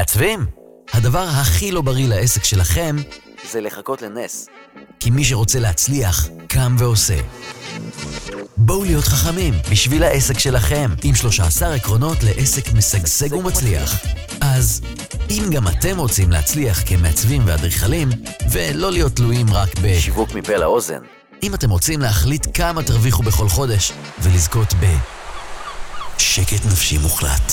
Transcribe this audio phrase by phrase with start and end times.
[0.00, 0.46] מעצבים?
[0.92, 2.96] הדבר הכי לא בריא לעסק שלכם
[3.50, 4.48] זה לחכות לנס.
[5.00, 7.20] כי מי שרוצה להצליח, קם ועושה.
[8.56, 14.02] בואו להיות חכמים בשביל העסק שלכם, עם 13 עקרונות לעסק משגשג ומצליח.
[14.40, 14.80] אז
[15.30, 18.08] אם גם אתם רוצים להצליח כמעצבים ואדריכלים,
[18.50, 21.02] ולא להיות תלויים רק בשיווק מפה לאוזן,
[21.42, 23.92] אם אתם רוצים להחליט כמה תרוויחו בכל חודש,
[24.22, 24.86] ולזכות ב...
[26.18, 27.52] שקט נפשי מוחלט.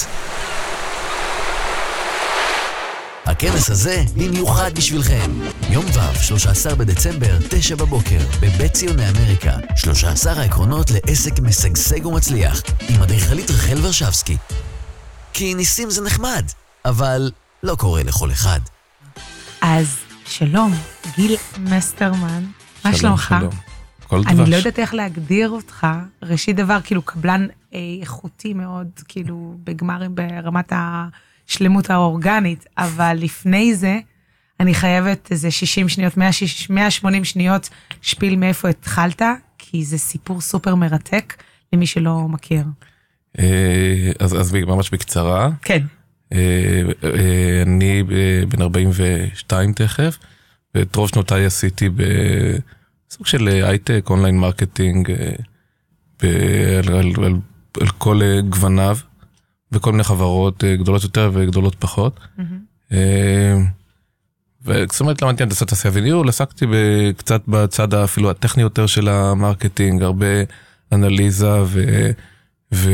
[3.38, 5.32] הכנס הזה במיוחד בשבילכם.
[5.70, 9.58] יום ו', 13 בדצמבר, 9 בבוקר, בבית ציוני אמריקה.
[9.76, 14.38] 13 העקרונות לעסק משגשג ומצליח, עם אדריכלית רחל ורשבסקי.
[15.34, 16.46] כי ניסים זה נחמד,
[16.86, 17.32] אבל
[17.64, 18.60] לא קורה לכל אחד.
[19.62, 20.74] אז שלום,
[21.16, 22.44] גיל מסטרמן,
[22.86, 23.36] מה שלומך?
[23.40, 23.54] שלום.
[24.08, 24.32] כל דבש.
[24.32, 25.88] אני לא יודעת איך להגדיר אותך,
[26.24, 30.74] ראשית דבר, כאילו קבלן אה, איכותי מאוד, כאילו בגמרים ברמת
[31.50, 34.00] השלמות האורגנית, אבל לפני זה,
[34.60, 37.70] אני חייבת איזה 60 שניות, 160, 180 שניות
[38.02, 39.22] שפיל מאיפה התחלת,
[39.58, 42.64] כי זה סיפור סופר מרתק למי שלא מכיר.
[43.40, 45.84] אה, אז, אז ממש בקצרה, כן.
[46.34, 48.04] אה, אה, אני
[48.50, 50.18] בן 42 תכף,
[50.76, 55.12] ואת רוב שנותיי עשיתי בסוג של הייטק, online marketing,
[56.22, 56.30] על,
[56.88, 57.34] על, על,
[57.82, 58.98] על כל גווניו,
[59.72, 62.20] בכל מיני חברות אה, גדולות יותר וגדולות פחות.
[62.92, 63.58] אה,
[64.66, 66.66] וזאת אומרת למדתי הנדסת תעשייה וניהול, עסקתי
[67.18, 70.26] קצת בצד אפילו הטכני יותר של ה marketing, הרבה
[70.92, 71.82] אנליזה ו...
[72.74, 72.92] ו...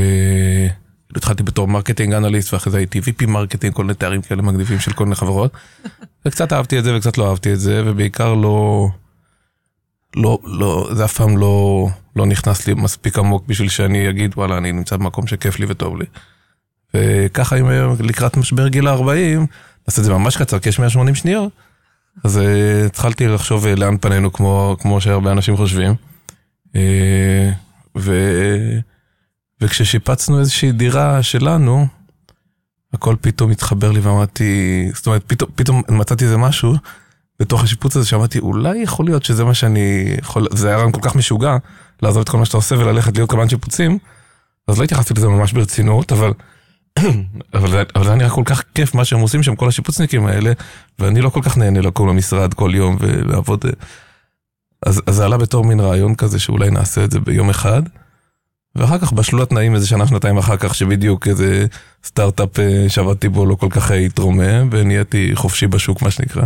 [1.15, 4.93] התחלתי בתור marketing analyst ואחרי זה הייתי VP marketing, כל מיני תארים כאלה מגניבים של
[4.93, 5.51] כל מיני חברות.
[6.25, 8.87] וקצת אהבתי את זה וקצת לא אהבתי את זה, ובעיקר לא...
[10.15, 14.57] לא, לא, זה אף פעם לא, לא נכנס לי מספיק עמוק בשביל שאני אגיד וואלה
[14.57, 16.05] אני נמצא במקום שכיף לי וטוב לי.
[16.95, 19.39] וככה אם לקראת משבר גיל ה-40,
[19.87, 21.51] נעשה את זה ממש קצר כי יש 180 שניות,
[22.23, 25.95] אז אה, התחלתי לחשוב אה, לאן פנינו כמו, כמו שהרבה אנשים חושבים.
[26.75, 27.51] אה,
[27.97, 28.13] ו...
[29.61, 31.87] וכששיפצנו איזושהי דירה שלנו,
[32.93, 36.75] הכל פתאום התחבר לי ואמרתי, זאת אומרת, פתאום, פתאום מצאתי איזה משהו
[37.39, 41.01] בתוך השיפוץ הזה שאמרתי, אולי יכול להיות שזה מה שאני יכול, זה היה רעיון כל
[41.01, 41.57] כך משוגע,
[42.01, 43.97] לעזוב את כל מה שאתה עושה וללכת להיות קבלן שיפוצים,
[44.67, 46.31] אז לא התייחסתי לזה ממש ברצינות, אבל,
[47.53, 50.51] אבל, זה- נראה כל כך כיף מה שהם עושים שם, כל השיפוצניקים האלה,
[50.99, 53.65] ואני לא כל כך נהנה לקום למשרד כל יום ולעבוד.
[53.65, 53.71] אה.
[54.85, 57.81] אז, אז זה עלה בתור מין רעיון כזה שאולי נעשה את זה ביום אחד.
[58.75, 61.65] ואחר כך בשלו התנאים איזה שנה שנתיים אחר כך שבדיוק איזה
[62.03, 66.43] סטארט-אפ אה, שעבדתי בו לא כל כך התרומם ונהייתי חופשי בשוק מה שנקרא.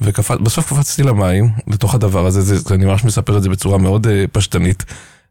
[0.00, 4.24] ובסוף קפצתי למים לתוך הדבר הזה, זה, אני ממש מספר את זה בצורה מאוד אה,
[4.32, 4.84] פשטנית,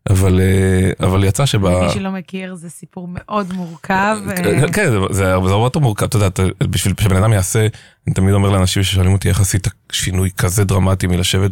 [0.10, 1.82] אבל, אה, אבל יצא שבה...
[1.86, 4.18] מי שלא מכיר, זה סיפור מאוד מורכב.
[4.30, 6.30] אה, כן, כן, זה- זה הרבה יותר מורכב, אתה יודע,
[6.64, 7.68] בשביל שבן אדם יעשה,
[8.08, 11.52] אני תמיד אומר לאנשים ששואלים אותי איך עשית שינוי כזה דרמטי מלשבת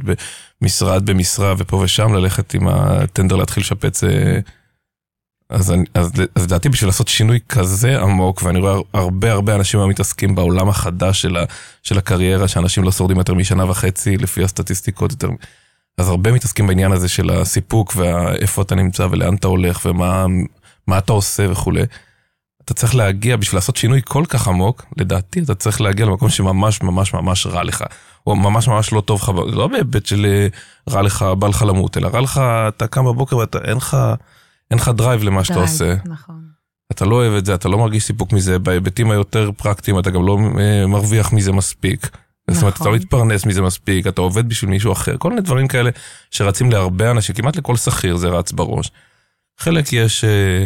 [0.62, 4.04] במשרד במשרה ופה ושם, ללכת עם הטנדר להתחיל לשפץ.
[4.04, 4.40] אה,
[5.50, 9.80] אז, אני, אז, אז לדעתי בשביל לעשות שינוי כזה עמוק, ואני רואה הרבה הרבה אנשים
[9.80, 11.44] היום מתעסקים בעולם החדש של, ה,
[11.84, 15.30] של הקריירה, שאנשים לא שורדים יותר משנה וחצי לפי הסטטיסטיקות יותר,
[15.98, 20.26] אז הרבה מתעסקים בעניין הזה של הסיפוק ואיפה אתה נמצא ולאן אתה הולך ומה
[20.88, 21.84] מה אתה עושה וכולי.
[22.66, 26.82] אתה צריך להגיע, בשביל לעשות שינוי כל כך עמוק, לדעתי אתה צריך להגיע למקום שממש
[26.82, 27.84] ממש ממש רע לך,
[28.28, 30.48] או ממש ממש לא טוב לך, לא בהיבט של
[30.90, 33.98] רע לך, בא לך למות, אלא רע לך, אתה קם בבוקר ואתה, אין לך,
[34.72, 35.96] אין לך drive למה שאתה drive, עושה.
[36.06, 36.44] נכון.
[36.92, 40.26] אתה לא אוהב את זה, אתה לא מרגיש סיפוק מזה, בהיבטים היותר פרקטיים אתה גם
[40.26, 42.10] לא אה, מרוויח מזה מספיק.
[42.52, 42.94] זאת אומרת, אתה נכון.
[42.94, 45.90] לא מתפרנס מזה מספיק, אתה עובד בשביל מישהו אחר, כל מיני דברים כאלה
[46.32, 48.92] שרצים להרבה אנשים, כמעט לכל שכיר זה רץ בראש.
[49.58, 50.66] חלק יש, אה,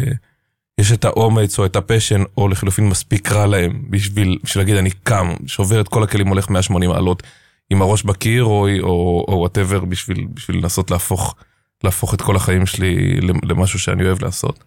[0.78, 4.76] יש את האומץ או את ה passion, או לחילופין מספיק רע להם בשביל, בשביל להגיד
[4.76, 7.22] אני קם, שובר את כל הכלים, הולך 180 מעלות
[7.70, 11.34] עם הראש בקיר, או whatever, בשביל, בשביל לנסות להפוך,
[11.84, 14.64] להפוך את כל החיים שלי למשהו שאני אוהב לעשות.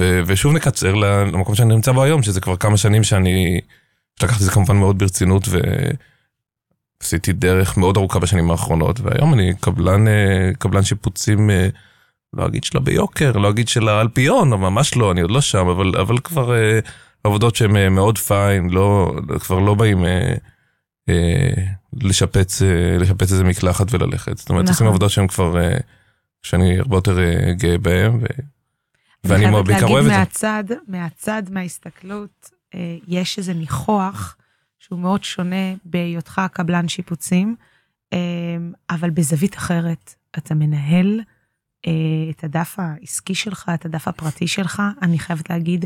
[0.00, 3.60] ו- ושוב נקצר למקום שאני נמצא בו היום, שזה כבר כמה שנים שאני
[4.22, 5.48] לקחתי את זה כמובן מאוד ברצינות
[7.00, 11.68] ועשיתי דרך מאוד ארוכה בשנים האחרונות, והיום אני קבלן, אה, קבלן שיפוצים, אה,
[12.32, 15.68] לא אגיד שלה ביוקר, לא אגיד שלה אלפיון, או ממש לא, אני עוד לא שם,
[15.68, 16.78] אבל, אבל כבר אה,
[17.24, 20.04] עבודות שהן מאוד פיין, לא, כבר לא באים
[21.92, 22.62] לשפץ,
[23.00, 24.38] לשפץ איזה מקלחת וללכת.
[24.38, 24.72] זאת אומרת, נכון.
[24.72, 25.56] עושים עבודות שהן כבר,
[26.46, 28.14] שאני הרבה יותר אה, גאה בהן.
[28.14, 28.26] ו...
[29.24, 30.48] ואני אני מאוד חייבת בעיקר אוהב להגיד את זה.
[30.48, 32.50] מהצד, מהצד, מההסתכלות,
[33.08, 34.36] יש איזה ניחוח
[34.78, 37.56] שהוא מאוד שונה בהיותך קבלן שיפוצים,
[38.12, 38.18] אה,
[38.90, 40.14] אבל בזווית אחרת.
[40.38, 41.20] אתה מנהל
[41.86, 41.92] אה,
[42.30, 45.84] את הדף העסקי שלך, את הדף הפרטי שלך, אני חייבת להגיד,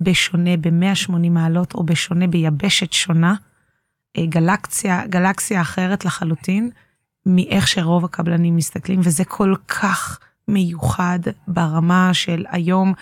[0.00, 3.34] בשונה ב-180 מעלות או בשונה ביבשת שונה,
[4.18, 6.70] אה, גלקסיה, גלקסיה אחרת לחלוטין
[7.26, 10.18] מאיך שרוב הקבלנים מסתכלים, וזה כל כך
[10.48, 11.18] מיוחד
[11.48, 12.92] ברמה של היום,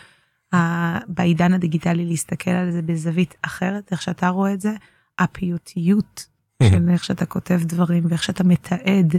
[1.09, 4.73] בעידן הדיגיטלי להסתכל על זה בזווית אחרת, איך שאתה רואה את זה,
[5.19, 6.27] הפיוטיות
[6.63, 9.17] של איך שאתה כותב דברים ואיך שאתה מתעד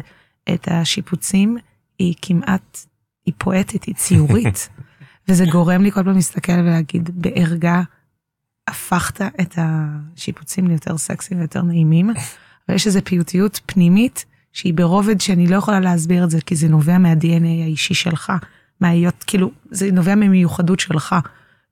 [0.54, 1.58] את השיפוצים,
[2.00, 2.86] היא כמעט,
[3.26, 4.70] היא פואטית, היא ציורית.
[5.28, 7.82] וזה גורם לי כל פעם להסתכל ולהגיד בערגה,
[8.68, 12.10] הפכת את השיפוצים ליותר סקסיים ויותר נעימים,
[12.70, 16.98] ויש איזו פיוטיות פנימית שהיא ברובד שאני לא יכולה להסביר את זה, כי זה נובע
[16.98, 18.34] מה-DNA האישי שלך,
[18.82, 21.16] מהיות, כאילו, זה נובע ממיוחדות שלך,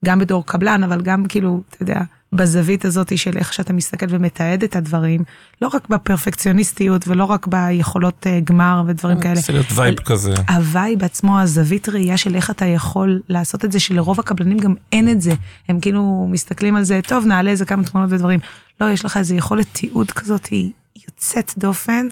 [0.06, 2.02] גם בתור קבלן, אבל גם כאילו, אתה יודע,
[2.34, 5.24] בזווית הזאת של איך שאתה מסתכל ומתעד את הדברים,
[5.62, 9.36] לא רק בפרפקציוניסטיות ולא רק ביכולות אה, גמר ודברים כאלה.
[9.36, 10.34] זה להיות vibe כזה.
[10.50, 14.74] ה vibe עצמו, הזווית ראייה של איך אתה יכול לעשות את זה, שלרוב הקבלנים גם
[14.92, 15.34] אין את זה.
[15.70, 18.40] הם כאילו מסתכלים על זה, טוב, נעלה איזה כמה תמונות ודברים.
[18.82, 20.72] לא, יש לך איזה יכולת תיעוד כזאת, היא
[21.08, 22.08] יוצאת דופן.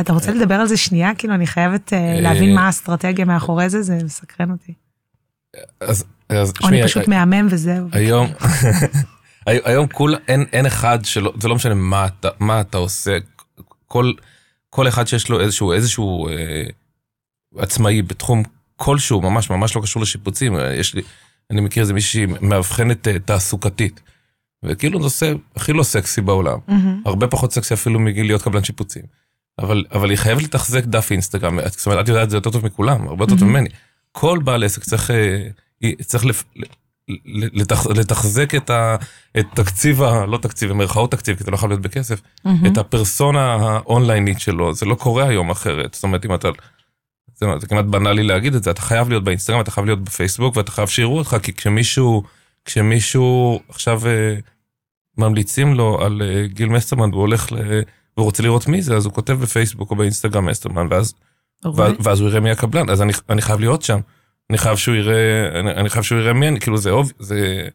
[0.00, 1.14] אתה רוצה לדבר על זה שנייה?
[1.18, 4.72] כאילו, אני חייבת אה, להבין מה האסטרטגיה מאחורי זה, זה מסקרן אותי.
[5.80, 7.88] אז, אז או אני פשוט מהמם וזהו.
[7.92, 8.28] היום,
[9.46, 13.18] היום כול, אין, אין אחד שלא, זה לא משנה מה אתה, מה אתה עושה,
[13.86, 14.12] כל,
[14.70, 16.64] כל אחד שיש לו איזשהו, איזשהו אה,
[17.56, 18.42] עצמאי בתחום
[18.76, 21.02] כלשהו, ממש ממש לא קשור לשיפוצים, יש לי,
[21.50, 24.00] אני מכיר איזה מישהי מאבחנת אה, תעסוקתית.
[24.62, 26.72] וכאילו נושא הכי לא סקסי בעולם, mm-hmm.
[27.04, 29.02] הרבה פחות סקסי אפילו מגיל להיות קבלן שיפוצים.
[29.58, 32.66] אבל, אבל היא חייבת לתחזק דף אינסטגרם, זאת אומרת, את יודעת את זה יותר טוב
[32.66, 33.68] מכולם, הרבה יותר טוב ממני.
[34.12, 36.44] כל בעל עסק צריך, אה, צריך לפ,
[37.52, 38.96] לתח, לתחזק את, ה,
[39.38, 42.50] את תקציב, ה, לא תקציב, במרכאות תקציב, כי זה לא יכול להיות בכסף, mm-hmm.
[42.66, 45.94] את הפרסונה האונליינית שלו, זה לא קורה היום אחרת.
[45.94, 46.48] זאת אומרת, אם אתה,
[47.34, 50.56] זה, זה כמעט בנאלי להגיד את זה, אתה חייב להיות באינסטגרם, אתה חייב להיות בפייסבוק,
[50.56, 52.22] ואתה חייב שיראו אותך, כי כשמישהו,
[52.64, 54.34] כשמישהו עכשיו אה,
[55.18, 57.56] ממליצים לו על אה, גיל מסטרמן, והוא הולך ל...
[58.18, 61.14] והוא רוצה לראות מי זה, אז הוא כותב בפייסבוק או באינסטגרם מסטרמן, ואז,
[61.74, 64.00] ואז, ואז הוא יראה מי הקבלן, אז אני, אני חייב להיות שם.
[64.50, 67.68] אני חייב שהוא יראה, אני, אני חייב שהוא יראה מי אני, כאילו זה אוב, זה,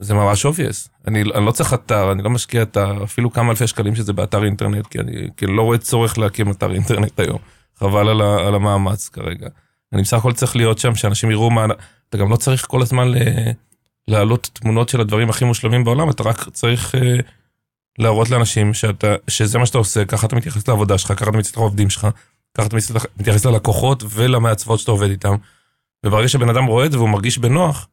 [0.00, 0.88] זה ממש obvious.
[1.08, 4.44] אני, אני לא צריך אתר, אני לא משקיע את אפילו כמה אלפי שקלים שזה באתר
[4.44, 7.38] אינטרנט, כי אני כאילו לא רואה צורך להקים אתר אינטרנט היום.
[7.76, 9.48] חבל על, ה, על המאמץ כרגע.
[9.92, 11.66] אני בסך הכל צריך להיות שם, שאנשים יראו מה,
[12.08, 13.16] אתה גם לא צריך כל הזמן ל,
[14.08, 17.16] להעלות תמונות של הדברים הכי מושלמים בעולם, אתה רק צריך אה,
[17.98, 21.56] להראות לאנשים שאתה, שזה מה שאתה עושה, ככה אתה מתייחס לעבודה שלך, ככה אתה מתייחס
[21.56, 22.06] לעובדים שלך,
[22.54, 22.76] ככה אתה
[23.20, 25.34] מתייחס ללקוחות ולמעצבות שאתה עובד איתם.
[26.06, 27.88] וברגע שבן אדם רואה את זה והוא מרגיש בנוח,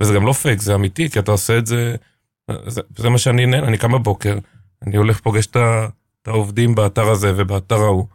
[0.00, 1.96] וזה גם לא פייק, זה אמיתי, כי אתה עושה את זה,
[2.66, 4.38] זה, זה מה שאני נהנה, אני קם בבוקר,
[4.86, 5.56] אני הולך פוגש את
[6.26, 8.06] העובדים באתר הזה ובאתר ההוא,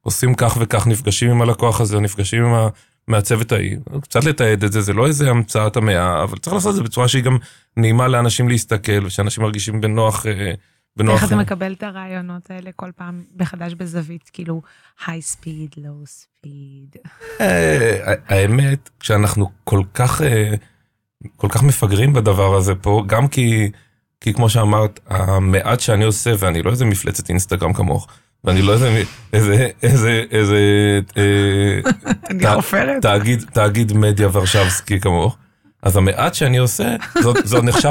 [0.00, 2.70] עושים כך וכך, נפגשים עם הלקוח הזה, נפגשים עם
[3.08, 6.76] המעצבת ההיא, קצת לתעד את זה, זה לא איזה המצאת המאה, אבל צריך לעשות את
[6.76, 7.38] זה בצורה שהיא גם
[7.76, 10.26] נעימה לאנשים להסתכל, ושאנשים מרגישים בנוח.
[10.26, 10.52] אה,
[10.96, 11.22] בנוח.
[11.22, 14.62] איך אתה מקבל את הרעיונות האלה כל פעם מחדש בזווית, כאילו,
[15.06, 16.96] היי ספיד, לואו ספיד?
[18.28, 20.54] האמת, כשאנחנו כל כך, אה,
[21.36, 23.70] כל כך מפגרים בדבר הזה פה, גם כי,
[24.20, 28.08] כי כמו שאמרת, המעט שאני עושה, ואני לא איזה מפלצת אינסטגרם כמוך,
[28.44, 29.02] ואני לא איזה,
[29.32, 30.60] איזה, איזה, איזה,
[31.16, 31.80] אה,
[33.02, 35.36] תאגיד, תאגיד מדיה ורשבסקי כמוך.
[35.84, 36.96] אז המעט שאני עושה,
[37.44, 37.90] זה נחשב,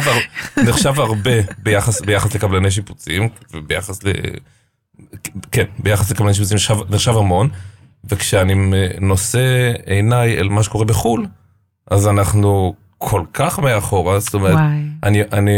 [0.67, 4.07] נחשב הרבה ביחס, ביחס לקבלני שיפוצים, וביחס ל...
[5.51, 7.49] כן, ביחס לקבלני שיפוצים נחשב, נחשב המון,
[8.05, 8.53] וכשאני
[9.01, 11.27] נושא עיניי אל מה שקורה בחו"ל,
[11.87, 14.83] אז אנחנו כל כך מאחורה, זאת אומרת, וואי.
[15.03, 15.51] אני, אני...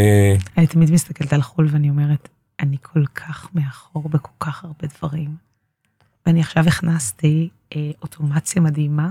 [0.58, 2.28] אני תמיד מסתכלת על חו"ל ואני אומרת,
[2.60, 5.30] אני כל כך מאחור בכל כך הרבה דברים.
[6.26, 9.08] ואני עכשיו הכנסתי אה, אוטומציה מדהימה,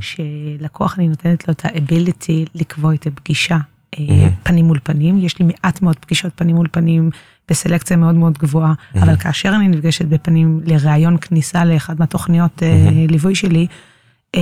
[0.00, 3.58] שלקוח אני נותנת לו את ה-ability לקבוע את הפגישה
[3.98, 7.10] אה, פנים מול פנים, יש לי מעט מאוד פגישות פנים מול פנים
[7.48, 13.34] בסלקציה מאוד מאוד גבוהה, אבל כאשר אני נפגשת בפנים לראיון כניסה לאחד מהתוכניות אה, ליווי
[13.34, 13.66] שלי,
[14.34, 14.40] אה,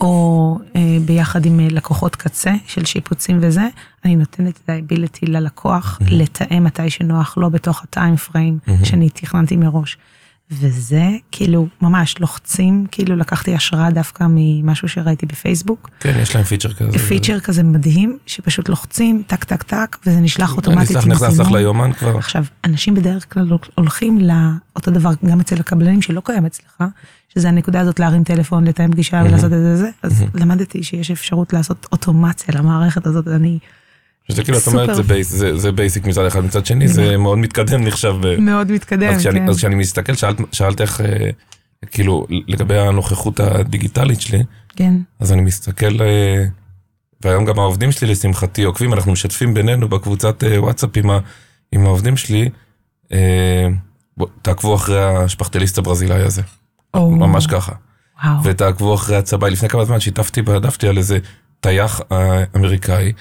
[0.00, 0.58] או
[1.06, 3.68] ביחד עם לקוחות קצה של שיפוצים וזה,
[4.04, 9.96] אני נותנת את ה-ability ללקוח לתאם מתי שנוח לו בתוך הטיים פריים שאני תכננתי מראש.
[10.60, 15.90] וזה כאילו ממש לוחצים, כאילו לקחתי השראה דווקא ממשהו שראיתי בפייסבוק.
[16.00, 16.98] כן, יש להם feature כזה.
[16.98, 20.96] feature כזה מדהים, שפשוט לוחצים טק טק טק, וזה נשלח אוטומטית.
[20.96, 22.18] נכנס לך ליומן כבר.
[22.18, 26.84] עכשיו, אנשים בדרך כלל הולכים לאותו דבר גם אצל הקבלנים שלא קיים אצלך,
[27.34, 31.86] שזה הנקודה הזאת להרים טלפון, לתאם פגישה ולעשות את זה, אז למדתי שיש אפשרות לעשות
[31.92, 33.58] אוטומציה למערכת הזאת, אני...
[34.28, 34.90] שזה כאילו, את אומרת,
[35.54, 38.14] זה basic מצד אחד, מצד שני, זה מאוד מתקדם נחשב.
[38.38, 39.48] מאוד מתקדם, כן.
[39.48, 40.12] אז כשאני מסתכל,
[40.52, 41.30] שאלת איך, אה,
[41.90, 44.42] כאילו, לגבי הנוכחות הדיגיטלית שלי,
[44.76, 44.94] כן.
[45.20, 46.44] אז אני מסתכל, אה,
[47.24, 51.18] והיום גם העובדים שלי לשמחתי עוקבים, אנחנו משתפים בינינו בקבוצת אה, וואטסאפ עם, ה,
[51.72, 52.48] עם העובדים שלי,
[53.12, 53.68] אה,
[54.16, 56.42] בוא, תעקבו אחרי השפכטליסט הברזילאי הזה,
[56.94, 57.72] או, ממש ככה.
[58.24, 58.44] וואו.
[58.44, 59.50] ותעקבו אחרי הצבעי.
[59.50, 61.18] לפני כמה זמן שיתפתי בדפתי על איזה
[61.60, 63.12] טייח אה, אמריקאי.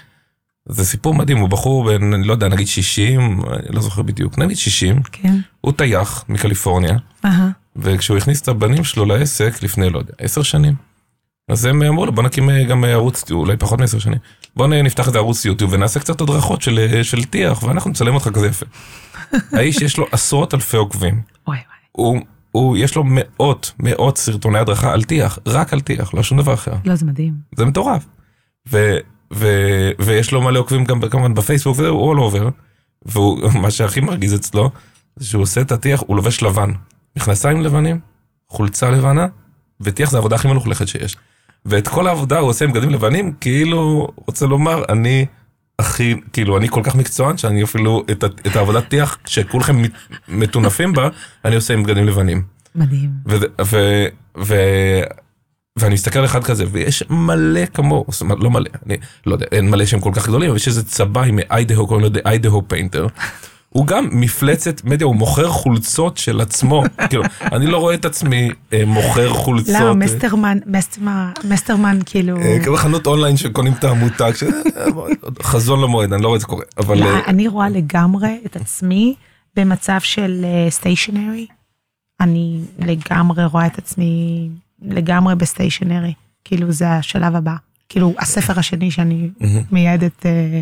[0.66, 4.38] זה סיפור מדהים, הוא בחור בן, אני לא יודע, נגיד 60, אני לא זוכר בדיוק,
[4.38, 5.40] נגיד 60, כן.
[5.62, 7.50] הוא טייח מקליפורניה, אהה.
[7.76, 10.76] וכשהוא הכניס את הבנים שלו לעסק לפני, לא יודע, עשר שנים,
[11.50, 14.20] אז הם אמרו לו, בוא נקים אה, גם אה, ערוץ, אולי פחות מעשר שנים,
[14.56, 18.30] בוא נפתח איזה ערוץ יוטיוב ונעשה קצת הדרכות של, אה, של טיח, ואנחנו נצלם אותך
[18.34, 18.66] כזה יפה.
[19.58, 21.60] האיש יש לו עשרות אלפי עוקבים, וואי.
[21.92, 22.20] הוא,
[22.52, 26.54] הוא, יש לו מאות, מאות סרטוני הדרכה על טיח, רק על טיח, לא שום דבר
[26.54, 26.74] אחר.
[26.86, 27.34] לא, זה מדהים.
[27.56, 28.06] זה מטורף.
[28.72, 28.98] ו,
[29.34, 29.48] ו,
[30.00, 32.50] ויש לו מלא עוקבים גם כמובן בפייסבוק, והוא לא עובר.
[33.06, 34.72] ומה שהכי מרגיז אצלו,
[35.16, 36.72] זה שהוא עושה את הטיח, הוא לובש לבן.
[37.18, 38.00] מכנסיים לבנים,
[38.50, 39.28] חולצה לבנה,
[39.82, 41.18] וטיח זה העבודה הכי מלוכלכת שיש.
[41.66, 45.26] ואת כל העבודה הוא עושה עם בגדים לבנים, כאילו, רוצה לומר, אני
[45.80, 49.82] הכי, כאילו, אני כל כך מקצוען, שאני אפילו את, את העבודת טיח, שכולכם
[50.28, 51.10] מטונפים בה,
[51.46, 52.44] אני עושה עם בגדים לבנים.
[52.76, 53.10] מדהים.
[53.26, 54.06] וזה- ו,
[54.38, 54.56] ו,
[55.80, 59.46] ואני מסתכל על אחד כזה, ויש מלא כמוהו, זאת אומרת, לא מלא, אני לא יודע,
[59.52, 63.08] אין מלא שהם כל כך גדולים, אבל יש איזה צבעי מאיידהו, קוראים לו Idaho Painter.
[63.70, 68.50] הוא גם מפלצת מדיה, הוא מוכר חולצות של עצמו, כאילו, אני לא רואה את עצמי
[68.74, 69.76] אה, מוכר חולצות.
[69.80, 72.38] לא, אה, מסטרמן, מסטרמן, מסטרמן, כאילו...
[72.38, 74.86] אה, כמו חנות אונליין שקונים את המותג, ש- אה,
[75.44, 78.56] חזון למועד, אני לא רואה את זה קורה, אבל לא, אה, אני רואה לגמרי את
[78.56, 79.16] עצמי
[79.56, 81.48] במצב של סטיישנרי.
[82.22, 84.50] אני לגמרי רואה את עצמי
[84.82, 86.14] לגמרי בסטיישנרי.
[86.46, 87.56] כאילו זה השלב הבא.
[87.90, 89.30] כאילו הספר השני שאני.
[89.72, 90.62] מייעדת אה,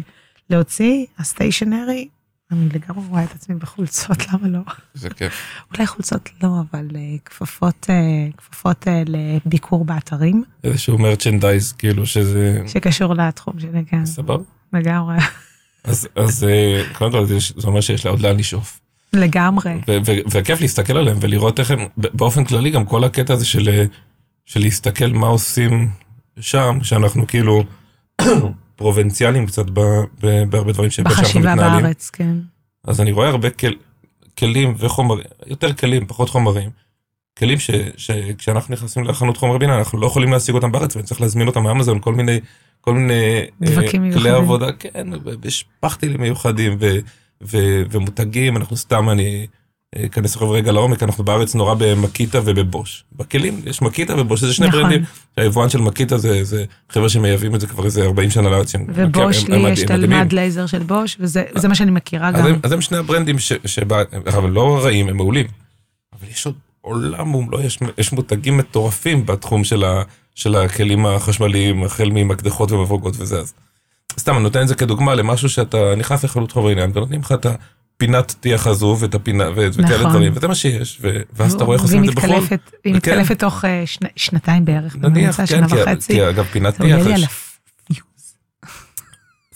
[0.49, 2.07] להוציא, הסטיישנרי,
[2.51, 4.59] אני לגמרי רואה את עצמי בחולצות, למה לא?
[4.93, 5.33] זה כיף.
[5.73, 7.95] אולי חולצות לא, אבל אה, כפפות, אה,
[8.37, 14.43] כפפות אה, לביקור באתרים, איזשהו מרצ'נדייז, כאילו שזה שקשור לתחום שלי, כן, סבבה.
[14.73, 15.17] לגמרי.
[15.83, 18.79] אז, אז אה, קודם כל זה- אומר שיש לה עוד לאן לשאוף.
[19.13, 19.73] לגמרי.
[20.31, 23.85] וכיף להסתכל עליהם ולראות איך הם, באופן כללי גם כל הקטע הזה של,
[24.49, 25.89] של להסתכל מה עושים
[26.39, 27.63] שם, שאנחנו כאילו
[28.75, 29.79] פרובינציאליים קצת ב-
[30.21, 31.83] ב- בהרבה דברים שבהם שאנחנו בחשיבה מתנהלים.
[31.83, 32.35] בארץ, כן.
[32.83, 33.73] אז אני רואה הרבה כל,
[34.37, 36.69] כלים וחומרים, יותר כלים, פחות חומרים.
[37.37, 41.47] כלים ש, שכשאנחנו נכנסים לחנות חומר בינה אנחנו לא יכולים להשיג אותם בארץ ונצטרך להזמין
[41.47, 42.39] אותם מאמזון, כל מיני,
[42.81, 44.33] כל מיני אה, כלי מיוחדים.
[44.33, 45.07] עבודה, כן,
[45.41, 46.97] ושפכטילים מיוחדים ו,
[47.43, 47.57] ו,
[47.91, 49.47] ומותגים, אנחנו סתם, אני
[49.95, 53.03] אכנס עכשיו רגע לעומק, אנחנו בארץ נורא במקיטה ובבוש.
[53.15, 54.81] בכלים יש מקיטה ובוש, זה שני נכון.
[54.81, 55.03] ברנדים,
[55.37, 58.73] היבואן של מקיטה זה, זה חבר'ה שמייבאים את זה כבר איזה 40 שנה לארץ.
[58.87, 59.91] ובוש הם- הם לי יש את.
[59.91, 62.45] אלמד לייזר של בוש, וזה זה מה שאני מכירה אז גם.
[62.47, 63.35] הם, אז הם שני הברנדים
[64.27, 65.45] אבל לא רעים, הם מעולים.
[66.19, 70.03] אבל יש עוד עולם מומלוא, יש, יש מותגים מטורפים בתחום של, ה,
[70.35, 73.39] של הכלים החשמליים, החל ממקדחות ומבוגות וזה.
[73.39, 73.53] אז
[74.19, 77.45] סתם, אני נותן את זה כדוגמה למשהו שאתה נכנס לחנות חומרי עניין ונותנים לך את
[77.99, 80.09] הפינת טיח הזו ואת הפינה ו- וכאלה נכון.
[80.11, 82.43] דברים, וזה מה שיש, ו, ואז אתה רואה איך עושים את והיא זה בחו"ל.
[82.43, 83.11] מתקלפת- היא וכן.
[83.15, 86.13] מתקלפת תוך אה, שני- שנתיים בערך, נניח, כן, שנה כי, וחצי.
[86.13, 87.25] כי אגב פינת זה טיח, הפיוז.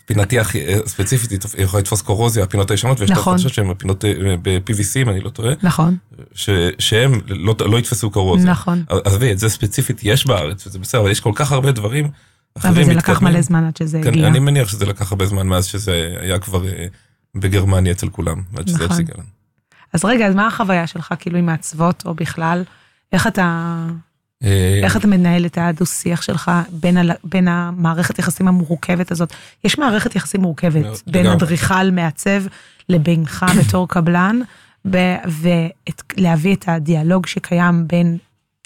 [0.05, 3.33] פינת טיח אה, ספציפית היא יכולה לתפוס קורוזיה, הפינות הישנות, ויש את נכון.
[3.33, 5.53] החדשות שהן פינות אה, ב-PVC אם אני לא טועה.
[5.63, 5.97] נכון,
[6.35, 8.51] ש, שהם לא, לא יתפסו קורוזיה.
[8.51, 8.83] נכון.
[9.05, 12.07] עזבי, את זה ספציפית יש בארץ, וזה בסדר, אבל יש כל כך הרבה דברים
[12.57, 13.33] אחרים אבל זה לקח מתקדמים.
[13.33, 14.27] מלא זמן עד שזה כן, הגיע.
[14.27, 16.63] אני מניח שזה לקח הרבה זמן מאז שזה היה כבר
[17.35, 18.87] בגרמניה אצל כולם, עד שזה נכון.
[18.87, 19.23] הפסיק לנו.
[19.93, 22.63] אז רגע, אז מה החוויה שלך כאילו עם מעצבות, או בכלל?
[23.11, 23.77] איך אתה,
[24.43, 29.33] אה, איך אתה מנהל את הדו-שיח שלך בין, ה, בין המערכת יחסים המורכבת הזאת?
[29.63, 31.37] יש מערכת יחסים מאוד, מורכבת בין לגמרי.
[31.37, 32.43] אדריכל מעצב
[32.89, 34.39] לבינך בתור קבלן,
[34.85, 38.17] ולהביא את הדיאלוג שקיים בין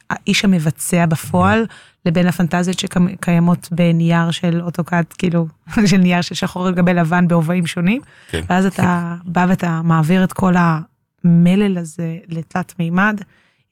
[0.09, 1.65] האיש המבצע בפועל
[2.07, 5.47] לבין הפנטזיות שקיימות בנייר של אוטוקאד, כאילו,
[5.89, 8.43] של נייר של שחור על גבי לבן בהובעים שונים, כן.
[8.49, 13.21] ואז אתה בא ואתה מעביר את כל המלל הזה לתלת מימד,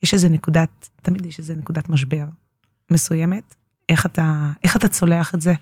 [0.04, 2.26] יש איזה נקודת, תמיד יש איזה נקודת משבר
[2.92, 3.56] מסוימת.
[3.90, 5.54] איך אתה, איך אתה צולח את זה,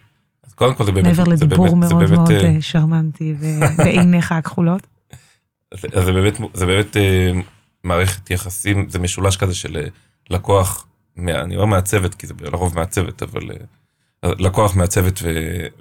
[0.48, 3.36] אז קודם כל זה באמת, מעבר זה לדיבור באמת, זה מאוד באמת, מאוד אה, שרמנטי
[3.39, 4.88] ו- בעיניך הכחולות?
[5.74, 7.32] זה, אז זה באמת, זה באמת אה,
[7.84, 9.86] מערכת יחסים, זה משולש כזה של אה,
[10.30, 10.86] לקוח,
[11.17, 13.41] אני אומר מעצבת, כי זה לרוב מעצבת, אבל
[14.24, 15.29] אה, לקוח מעצבת ו,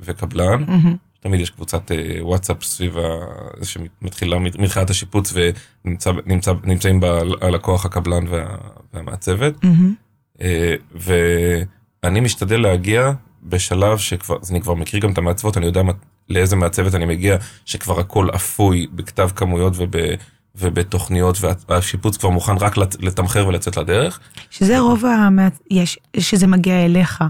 [0.01, 0.65] וקבלן.
[0.67, 0.97] מהמם.
[1.21, 5.35] תמיד יש קבוצת אה, וואטסאפ סביב ה- שמתחילה מתחילת השיפוץ
[5.85, 8.57] ונמצאים בה הלקוח, הקבלן וה,
[8.95, 9.55] והמעצבת.
[10.43, 10.75] אה,
[12.03, 13.13] ואני משתדל להגיע
[13.43, 15.83] בשלב שכבר, אז אני כבר מכיר גם את המעצבות, אני יודע
[16.29, 19.91] לאיזה מעצבת אני מגיע, שכבר הכל אפוי בכתב כמויות וב,
[20.57, 24.21] ובתוכניות, והשיפוץ כבר מוכן רק לת- לתמחר ולצאת לדרך.
[24.51, 25.49] שזה רוב, המע...
[25.71, 27.25] יש, שזה מגיע אליך.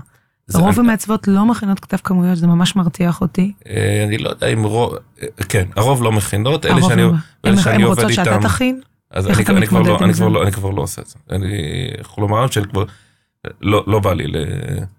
[0.55, 3.53] רוב המעצבות לא מכינות כתב כמויות, זה ממש מרתיח אותי.
[3.69, 7.13] אה, אני לא יודע אם רוב, אה, כן, הרוב לא מכינות, אלה שאני, לא-
[7.45, 8.81] הן- שאני הן עובד רוצות שאתה תכין?
[9.11, 9.99] אז אני, כבר לא,
[10.31, 11.15] לא, אני כבר לא עושה את זה.
[11.31, 11.49] אני
[12.01, 12.85] יכול לומר שאני כבר,
[13.61, 14.37] לא, לא בא לי, ל,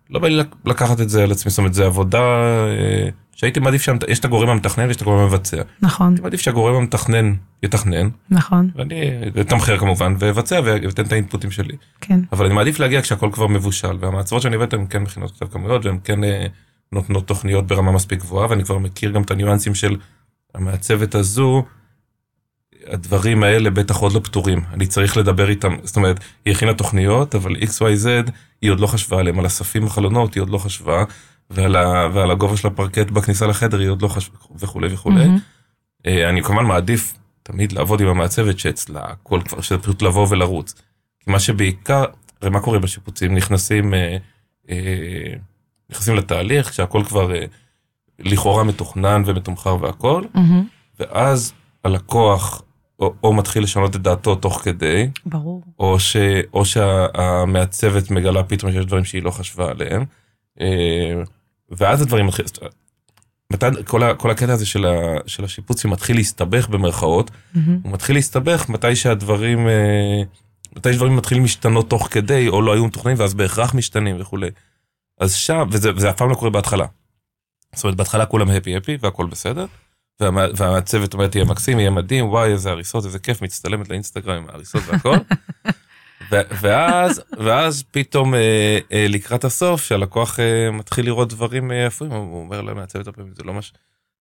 [0.10, 3.82] לא בא לי לקחת את זה על עצמי, זאת אומרת, זה עבודה אה, שהייתי מעדיף
[3.82, 5.62] שם, יש את הגורם המתכנן ויש את הגורם המבצע.
[5.82, 7.34] נכון, הייתי מעדיף שהגורם המתכנן
[7.64, 11.76] יתכנן, נכון, ואני אתמחר כמובן, ואבצע ואתן את האינפוטים שלי.
[12.02, 12.20] כן.
[12.32, 15.86] אבל אני מעדיף להגיע כשהכל כבר מבושל, והמעצבות שאני עובד הן כן מכינות כתב כמויות,
[15.86, 16.46] והן כן אה,
[16.92, 19.96] נותנות תוכניות ברמה מספיק גבוהה, ואני כבר מכיר גם את הניואנסים של
[20.56, 21.64] המעצבת הזו,
[22.88, 27.36] הדברים האלה בטח עוד לא פתורים, אני צריך לדבר איתם, זאת אומרת, היא הכינה תוכניות,
[27.36, 31.04] אבל XYZ היא עוד לא חשבה עליהם, על הספים בחלונות היא עוד לא חשבה,
[31.50, 35.28] ועל, ה, ועל הגובה של הפרקט בכניסה לחדר היא עוד לא חשבה, וכולי וכולי.
[36.06, 37.14] אה, אני כמובן מעדיף
[37.44, 40.74] תמיד לעבוד עם המעצבת שאצלה הכל כבר, שזה פשוט לבוא ולרוץ.
[41.20, 42.06] כי מה שבעיקר,
[42.42, 43.36] הרי מה קורה בשיפוצים?
[43.36, 44.18] נכנסים, אה,
[44.70, 45.34] אה,
[45.90, 47.46] נכנסים לתהליך, כשהכל כבר אה,
[48.20, 50.68] לכאורה מתוכנן ומתומחר והכל, מהמם.
[51.00, 52.62] ואז הלקוח
[53.00, 55.62] או, או מתחיל לשנות את דעתו תוך כדי, ברור.
[55.80, 56.16] או, ש,
[56.54, 60.06] או שהמעצבת מגלה פתאום שיש דברים שהיא לא חשבה עליהם,
[60.62, 61.14] אה,
[61.70, 62.50] ואז הדברים מתחילים,
[63.54, 67.80] מתי, כל, ה, כל הקטע הזה של, ה, של השיפוצים מתחיל להסתבך במרכאות, מהמם.
[67.84, 70.22] הוא מתחיל להסתבך מתי שהדברים, אה,
[70.76, 74.50] מתי שדברים מתחילים להשתנות תוך כדי, או לא היו מתוכננים, ואז בהכרח משתנים וכולי.
[75.20, 76.86] אז שם, וזה, וזה אף פעם לא קורה בהתחלה.
[77.76, 79.66] זאת אומרת, בהתחלה כולם הפי הפי והכל בסדר,
[80.58, 84.82] והצוות אומרת, יהיה מקסים, יהיה מדהים, וואי, איזה הריסות, איזה כיף, מצטלמת לאינסטגרם עם ההריסות
[84.88, 85.18] והכל.
[86.62, 92.40] ואז, ואז פתאום אה, אה, לקראת הסוף, שהלקוח אה, מתחיל לראות דברים אה, יפים, הוא
[92.40, 93.74] אומר להם מהצוות הרבה פעמים, זה לא מה ש...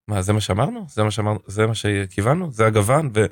[0.08, 0.86] מה, זה מה שאמרנו?
[0.90, 1.40] זה מה שאמרנו?
[1.48, 2.52] זה מה שכיוונו?
[2.52, 3.10] זה הגוון?
[3.16, 3.26] ו...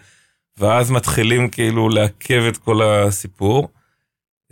[0.58, 3.68] ואז מתחילים כאילו לעכב את כל הסיפור.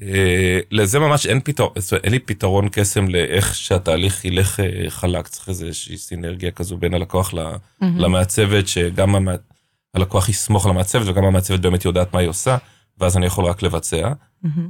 [0.01, 1.71] אה, לזה ממש אין פתרון,
[2.03, 7.33] אין לי פתרון קסם לאיך שהתהליך ילך אה, חלק, צריך איזושהי סינרגיה כזו בין הלקוח.
[7.81, 9.27] למעצבת, שגם.
[9.93, 12.57] הלקוח יסמוך על המעצבת וגם המעצבת באמת יודעת מה היא עושה,
[12.97, 14.11] ואז אני יכול רק לבצע.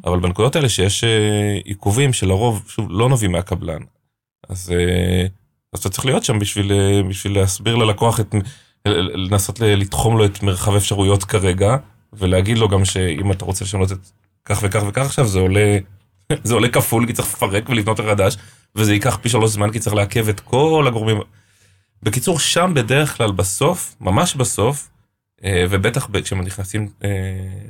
[0.06, 3.82] אבל בנקודות האלה שיש אה, עיכובים שלרוב, שוב, לא נובעים מהקבלן,
[4.50, 4.74] אז,
[5.74, 6.72] אז אתה צריך להיות שם בשביל,
[7.10, 8.36] בשביל להסביר ללקוח, את,
[9.16, 11.78] לנסות לתחום לו את מרחב האפשרויות כרגע,
[12.14, 13.98] ולהגיד לו גם שאם אתה רוצה לשנות את
[14.48, 15.78] כך וכך וכך עכשיו, זה עולה,
[16.44, 18.38] זה עולה כפול, כי צריך לפרק ולבנות מחדש,
[18.76, 21.18] וזה ייקח פי שלוש זמן, כי צריך לעכב את כל הגורמים.
[22.04, 24.90] בקיצור, שם בדרך כלל בסוף, ממש בסוף,
[25.44, 27.10] אה, ובטח ב- כשהם נכנסים אה,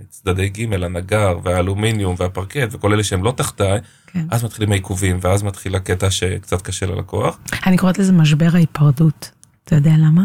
[0.10, 4.26] צדדי ג', הנגר והאלומיניום והפרקט וכל אלה שהם לא תחתיי, כן.
[4.32, 7.40] אז מתחילים העיכובים, ואז מתחיל הקטע שקצת קשה ללקוח.
[7.66, 9.32] אני קוראת לזה משבר ההיפרדות.
[9.64, 10.24] אתה יודע למה?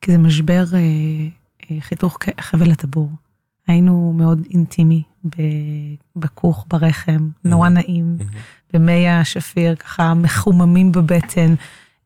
[0.00, 0.78] כי זה משבר אה,
[1.70, 3.10] אה, חיתוך חבל הטבור.
[3.66, 5.02] היינו מאוד אינטימי
[6.16, 8.16] בכוך, ברחם, נורא נעים,
[8.72, 11.54] במי השפיר, ככה מחוממים בבטן,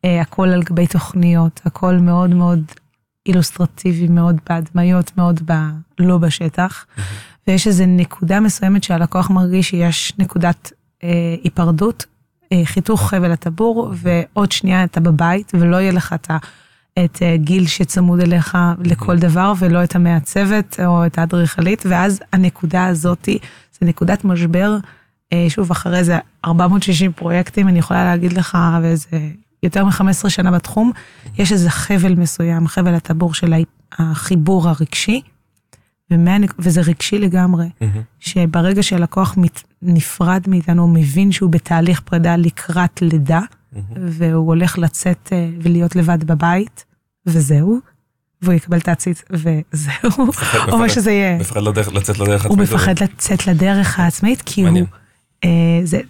[0.04, 2.62] אה, הכל על גבי תוכניות, הכל מאוד מאוד
[3.26, 5.52] אילוסטרטיבי, מאוד בהדמיות, מאוד ב,
[5.98, 6.86] לא בשטח.
[7.46, 10.72] ויש איזו נקודה מסוימת שהלקוח מרגיש שיש נקודת
[11.04, 12.06] אה, היפרדות,
[12.52, 16.36] אה, חיתוך חבל הטבור, ועוד שנייה אתה בבית, ולא יהיה לך את, ה,
[17.04, 22.86] את אה, גיל שצמוד אליך לכל דבר, ולא את המעצבת או את האדריכלית, ואז הנקודה
[22.86, 23.38] הזאתי,
[23.80, 24.76] זה נקודת משבר.
[25.32, 29.18] אה, שוב, אחרי זה 460 פרויקטים, אני יכולה להגיד לך, ואיזה
[29.62, 30.92] יותר מ-15 שנה בתחום,
[31.38, 33.54] יש איזה חבל מסוים, חבל הטבור של
[33.98, 35.20] החיבור הרגשי,
[36.10, 37.68] ומה, וזה רגשי לגמרי.
[38.20, 43.40] שברגע שהלקוח מת, נפרד מאיתנו, הוא מבין שהוא בתהליך פרידה לקראת לידה,
[43.96, 46.84] והוא הולך לצאת אה, ולהיות לבד בבית,
[47.26, 47.78] וזהו,
[48.42, 50.26] והוא יקבל את העציץ, וזהו,
[50.72, 51.38] או מה שזה יהיה.
[51.38, 51.60] מפחד
[51.92, 52.68] לצאת לדרך הוא עצמית.
[52.70, 54.78] מפחד לצאת לדרך העצמאית, כי הוא...
[55.44, 56.00] אה, זה,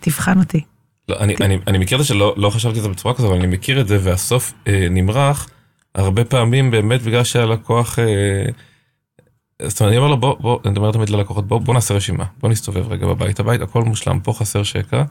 [0.00, 0.60] תבחן אותי.
[1.08, 3.36] לא, אני, אני, אני מכיר את זה שלא לא חשבתי על זה בצורה כזו, אבל
[3.36, 5.48] אני מכיר את זה, והסוף אה, נמרח
[5.94, 7.98] הרבה פעמים באמת בגלל שהלקוח...
[7.98, 8.44] אה,
[9.68, 12.24] זאת אומרת, אני אומר לו, בוא, בוא, אני אומר תמיד ללקוחות, בוא, בוא נעשה רשימה,
[12.40, 15.02] בוא נסתובב רגע בבית, הבית הכל מושלם, פה חסר שקע,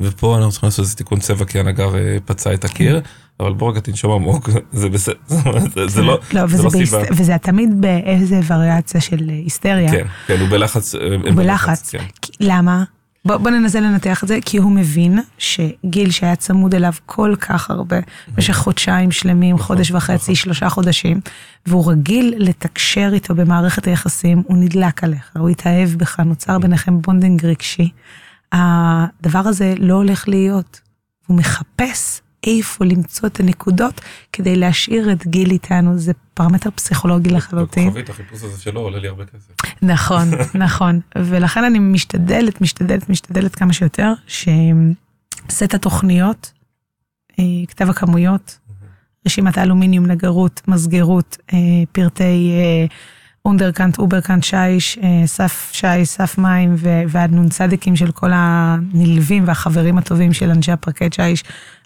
[0.00, 3.00] ופה אנחנו צריכים לעשות איזה תיקון צבע כי הנגר אה, פצע את הקיר,
[3.40, 5.14] אבל בוא רגע תנשום עמוק, זה בסדר,
[5.86, 7.02] זה, לא, לא, לא סיבה.
[7.10, 9.90] וזה תמיד באיזה וריאציה של אה, היסטריה.
[9.90, 10.94] כן, כן, הוא בלחץ.
[10.94, 11.90] אה, הוא בלחץ.
[11.90, 12.04] כן.
[12.40, 12.84] למה?
[13.24, 17.70] בוא, בוא ננסה לנתח את זה, כי הוא מבין שגיל שהיה צמוד אליו כל כך
[17.70, 17.96] הרבה,
[18.34, 20.34] במשך חודשיים שלמים, נכון, חודש וחצי, נכון.
[20.34, 21.20] שלושה חודשים,
[21.66, 27.46] והוא רגיל לתקשר איתו במערכת היחסים, הוא נדלק עליך, הוא התאהב בך, נוצר ביניכם bonding
[27.46, 27.90] רגשי.
[28.52, 30.80] הדבר הזה לא הולך להיות.
[31.26, 34.00] הוא מחפש איפה למצוא את הנקודות
[34.32, 37.84] כדי להשאיר את גיל איתנו, זה פרמטר פסיכולוגי לחלוטין.
[37.84, 39.52] בכוכבית, החיפוש הזה שלו עולה לי הרבה כסף.
[39.82, 40.28] נכון,
[40.64, 41.00] נכון.
[41.18, 44.12] ולכן אני משתדלת, משתדלת, משתדלת כמה שיותר,
[45.50, 46.52] סט התוכניות,
[47.38, 48.58] אה, כתב הכמויות,
[49.26, 51.58] רשימת האלומיניום, נגרות, מסגרות, אה,
[51.92, 52.52] פרטי
[53.46, 58.12] אה, under counter, over counter, שיש, אה, סף שיש, סף מים ו- ועד נ"צים של
[58.12, 61.44] כל הנלווים והחברים הטובים של אנשי הפרקט שיש,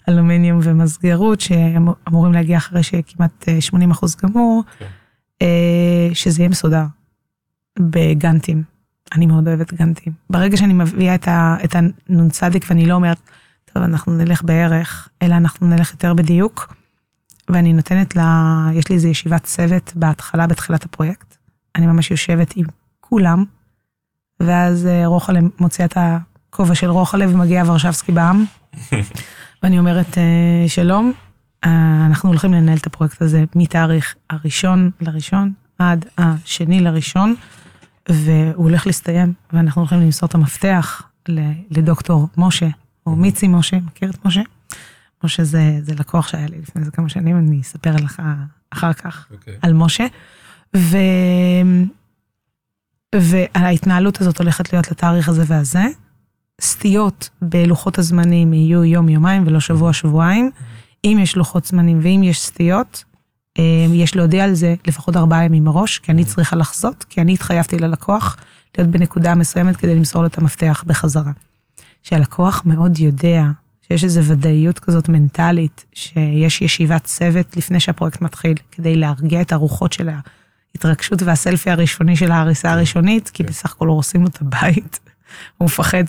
[0.09, 4.85] אלומיניום ומסגרות, שאמורים להגיע אחרי שכמעט אה, 80 אחוז גמור, כן.
[5.41, 6.85] אה, שזה יהיה מסודר
[7.79, 8.63] בגאנטים.
[9.13, 10.13] אני מאוד אוהבת גאנטים.
[10.29, 11.15] ברגע שאני מביאה
[11.63, 13.17] את הנ"צ ואני לא אומרת,
[13.73, 16.73] טוב, אנחנו נלך בערך, אלא אנחנו נלך יותר בדיוק.
[17.49, 21.34] ואני נותנת לה, יש לי איזו ישיבת צוות בהתחלה, בתחילת הפרויקט.
[21.75, 22.65] אני ממש יושבת עם
[22.99, 23.45] כולם,
[24.39, 28.45] ואז אה, רוחלה מוציאה את הכובע של רוחלה ומגיע ורשבסקי בעם.
[29.63, 31.11] ואני אומרת, אה, שלום,
[31.65, 37.35] אה, אנחנו הולכים לנהל את הפרויקט הזה מתאריך הראשון לראשון עד השני לראשון,
[38.09, 41.01] והוא הולך להסתיים, ואנחנו הולכים למסור את המפתח
[41.71, 42.67] לדוקטור משה,
[43.05, 44.41] או מיצי משה, מכיר את משה?
[45.23, 48.21] משה זה, זה לקוח שהיה לי לפני איזה כמה שנים, אני אספר לך
[48.69, 49.53] אחר כך אוקיי.
[49.61, 50.05] על משה.
[50.75, 50.97] ו...
[53.15, 55.83] וההתנהלות הזאת הולכת להיות לתאריך הזה והזה.
[56.61, 60.51] סטיות בלוחות הזמנים יהיו יום-יומיים ולא שבוע-שבועיים.
[61.05, 63.03] אם יש לוחות זמנים ואם יש סטיות,
[63.59, 67.33] אה, יש להודיע על זה לפחות ארבעה ימים מראש, כי אני צריכה לחזות, כי אני
[67.33, 68.37] התחייבתי ללקוח
[68.77, 71.31] להיות בנקודה מסוימת כדי למסור לו את המפתח בחזרה.
[72.03, 73.43] שהלקוח מאוד יודע
[73.81, 79.93] שיש איזו ודאיות כזאת מנטלית, שיש ישיבת צוות לפני שהפרויקט מתחיל, כדי להרגיע את הרוחות
[79.93, 80.09] של
[80.75, 84.99] ההתרגשות והסלפי הראשוני של ההריסה הראשונית, כי בסך הכל הורסים לו את הבית.
[85.57, 86.03] הוא מפחד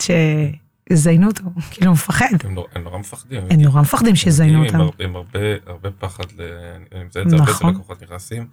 [0.90, 2.26] שיזיינו אותו, כאילו הוא מפחד.
[2.44, 3.40] הם נור- הם נורא מפחדים.
[3.50, 4.80] הם נורא מפחדים שיזיינו אותם.
[5.00, 6.24] הם הרבה, פחד,
[6.94, 7.74] אני מזהה את זה הרבה אצל נכון.
[7.74, 8.46] לקוחות נכנסים.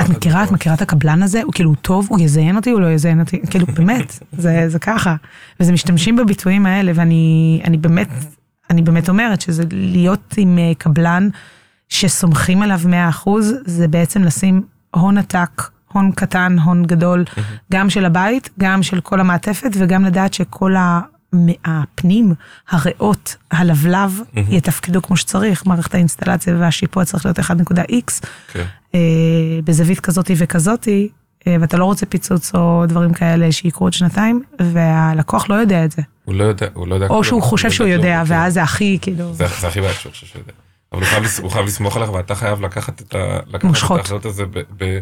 [0.00, 0.50] את מכירה, את.
[0.50, 1.42] מכירה את הקבלן הזה?
[1.42, 4.78] הוא כאילו, הוא טוב, הוא יזיין אותי, הוא לא יזיין אותי, כאילו, באמת, זה, זה
[4.78, 5.16] ככה.
[5.60, 8.08] וזה משתמשים בביטויים האלה, ואני אני באמת,
[8.70, 11.28] אני באמת אומרת שזה להיות עם אה, קבלן
[11.88, 12.80] שסומכים עליו
[13.26, 13.28] 100%,
[13.64, 14.62] זה בעצם לשים
[15.00, 17.24] הון עתק, הון קטן, הון גדול,
[17.72, 21.00] גם של הבית, גם של כל המעטפת, וגם לדעת שכל ה...
[21.64, 22.34] הפנים,
[22.68, 28.64] הריאות, הלבלב, יתפקדו כמו שצריך, מערכת האינסטלציה והשיפוע צריך להיות 1.x, כן.
[28.94, 29.00] אה,
[29.64, 31.08] בזווית כזאתי וכזאתי,
[31.46, 35.92] אה, ואתה לא רוצה פיצוץ או דברים כאלה שיקרו עוד שנתיים, והלקוח לא יודע את
[35.92, 36.02] זה.
[36.24, 37.06] הוא לא יודע, הוא לא יודע.
[37.06, 38.32] או שהוא הוא חושב לא שהוא יודע, כן.
[38.32, 39.34] ואז זה הכי, כאילו...
[39.34, 40.52] זה הכי בעיה שהוא חושב שהוא יודע.
[40.96, 43.98] אבל הוא חייב הוא חייב לסמוך עליך ואתה חייב לקחת את ה- לקחת את מושכות.
[44.00, 44.98] האחריות הזה, ב- ב-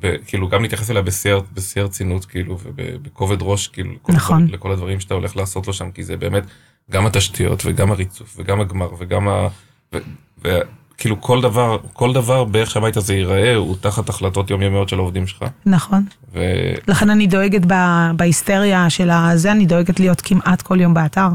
[0.00, 4.36] ב- כאילו גם להתייחס אליה בשיא הר- בשיא הרצינות, כאילו, ובכובד ראש, כאילו, לכל נכון.
[4.36, 6.42] הדברים- לכל הדברים שאתה הולך לעשות לו שם, כי זה באמת
[6.90, 9.48] גם התשתיות וגם הריצוף וגם הגמר וגם ה...
[9.94, 9.98] ו-
[10.44, 15.26] וכאילו כל דבר, כל דבר באיך שהבית הזה ייראה, הוא תחת החלטות יומיומיות של העובדים
[15.26, 15.44] שלך.
[15.66, 16.04] נכון.
[16.32, 16.40] ו...
[16.88, 21.28] לכן אני דואגת ב- בהיסטריה של הזה, אני דואגת להיות כמעט כל יום באתר.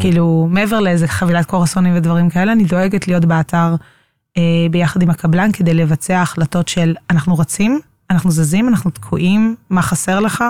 [0.00, 3.74] כאילו, מעבר לאיזה חבילת קורסונים ודברים כאלה, אני דואגת להיות באתר
[4.36, 9.82] אה, ביחד עם הקבלן כדי לבצע החלטות של אנחנו רצים, אנחנו זזים, אנחנו תקועים, מה
[9.82, 10.44] חסר לך.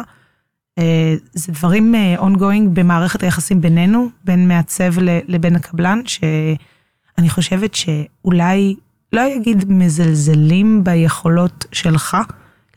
[0.79, 7.75] אה, זה דברים אה, ongoing במערכת היחסים בינינו, בין מעצב ל- לבין הקבלן, שאני חושבת
[7.75, 8.75] שאולי,
[9.13, 12.17] לא אגיד מזלזלים ביכולות שלך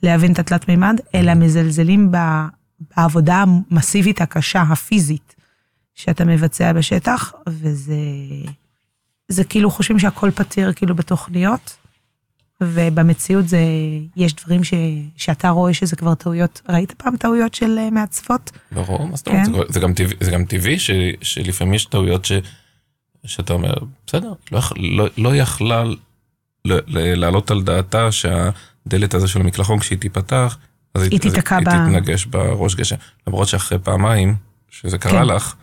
[0.03, 2.45] להבין את התלת מימד, אלא מזלזלים ב-
[2.97, 5.35] בעבודה המסיבית הקשה, הפיזית,
[5.97, 7.95] שאתה מבצע בשטח, וזה
[9.27, 11.77] זה כאילו חושבים שהכל פתיר כאילו בתוכניות,
[12.61, 13.59] ובמציאות זה,
[14.15, 14.73] יש דברים ש,
[15.17, 18.51] שאתה רואה שזה כבר טעויות, ראית פעם טעויות של אה, מעצבות?
[18.71, 19.45] ברור, מה זאת אומרת?
[19.45, 19.53] כן.
[19.53, 22.31] זה- זה גם טבעי, זה גם טבעי ש, שלפעמים יש טעויות ש,
[23.25, 23.73] שאתה אומר,
[24.07, 25.93] בסדר, לא, לא, לא יכלה ל-
[26.65, 26.79] ל-
[27.19, 30.57] לעלות על דעתה שהדלת הזו של המקלחון כשהיא תיפתח,
[30.95, 32.95] אז היא אז תיתקע היא ב- תתנגש בראש גשם.
[33.27, 34.35] למרות שאחרי פעמיים
[34.69, 35.25] שזה קרה כן.
[35.35, 35.55] לך,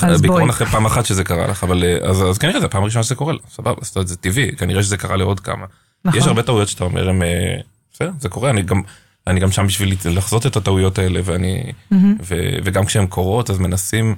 [0.00, 0.50] בעיקרון.
[0.50, 3.14] אחרי פעם אחת שזה קרה לך, אבל אה, אז, אז כנראה זה הפעם הראשונה שזה
[3.14, 5.66] קורה לך, סבבה, אז זה טבעי, כנראה שזה קרה לעוד כמה.
[6.04, 6.20] נכון.
[6.20, 7.56] יש הרבה טעויות שאתה אומר, הם, אה,
[7.92, 8.82] בסדר, זה קורה, אני גם,
[9.26, 12.16] אני גם שם בשביל לחזות את הטעויות האלה, ואני, מהמם.
[12.22, 14.16] ו, וגם כשהן קורות, אז מנסים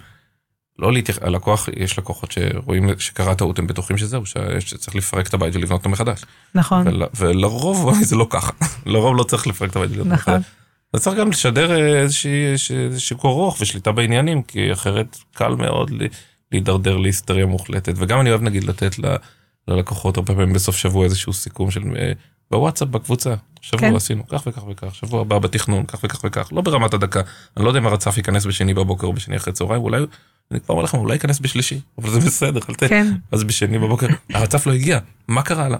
[0.78, 4.22] לא להתייחס, הלקוח, יש לקוחות שרואים שקרה טעות, הם בטוחים שזהו,
[4.60, 6.24] שצריך לפרק את הבית ולבנות אותו מחדש.
[6.54, 8.52] נכון, ול, ולרוב זה לא ככה,
[8.87, 10.34] לרוב לא צריך לפרק את הבית ולבנות אותו נכון.
[10.34, 10.50] מחדש.
[10.94, 12.46] אז צריך גם לשדר אה, איזושהי-
[12.87, 15.90] איזשהו קור רוח ושליטה בעניינים, כי אחרת קל מאוד
[16.52, 17.92] להידרדר להיסטריה מוחלטת.
[17.96, 19.16] וגם אני אוהב נגיד לתת ל-
[19.68, 22.12] ללקוחות הרבה פעמים בסוף שבוע איזשהו סיכום של אה,
[22.50, 23.96] בוואטסאפ בקבוצה, שבוע כן.
[23.96, 27.20] עשינו כך וכך וכך, שבוע הבא בתכנון, כך וכך וכך, לא ברמת הדקה.
[27.57, 29.98] אני לא יודע אם הרצף ייכנס בשני בבוקר או בשני אחרי צהריים, אולי,
[30.50, 32.85] אני כבר אומר לכם, אולי ייכנס בשלישי, אבל זה בסדר, אל ת...
[32.85, 35.76] כן, אז בשני בבוקר, הרצף לא הגיע, מה קרה לה?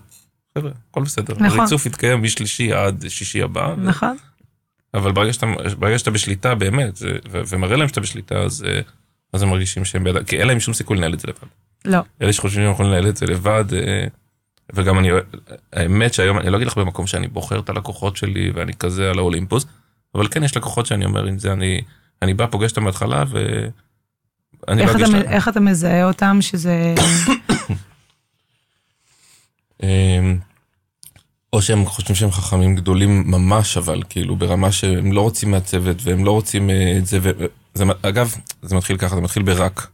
[0.59, 1.35] חבר'ה, הכל בסדר.
[1.41, 1.61] נכון.
[1.61, 4.17] הריצוף יתקיים משלישי עד שישי הבא, ו- נכון,
[4.95, 5.47] אבל ברגע שאתה,
[5.79, 8.81] ברגע שאתה בשליטה באמת, זה- ו- ומראה להם שאתה בשליטה, אז, אה,
[9.33, 11.49] אז הם מרגישים שהם בידם, כי אין להם שום סיכוי לנהל את זה לבד.
[11.85, 11.99] לא.
[12.23, 14.07] אלה שחושבים שהם יכולים לנהל את זה לבד, אה,
[14.73, 15.09] וגם אני,
[15.73, 19.19] האמת שהיום, אני לא אגיד לך במקום שאני בוחר את הלקוחות שלי ואני כזה על
[19.19, 19.67] האולימפוס,
[20.15, 21.81] אבל כן יש לקוחות שאני אומר, עם זה אני,
[22.23, 23.35] אני בא, פוגש אותם בהתחלה, איך
[24.69, 25.23] לא אתה, אגיש מ- להם.
[25.29, 26.95] איך אתה מזהה אותם שזה...
[31.55, 36.25] או שהם חושבים שהם חכמים גדולים ממש, אבל כאילו ברמה שהם לא רוצים מהצוות והם
[36.25, 39.87] לא רוצים אה, את זה, וזה, אגב, זה מתחיל ככה, זה מתחיל ברק.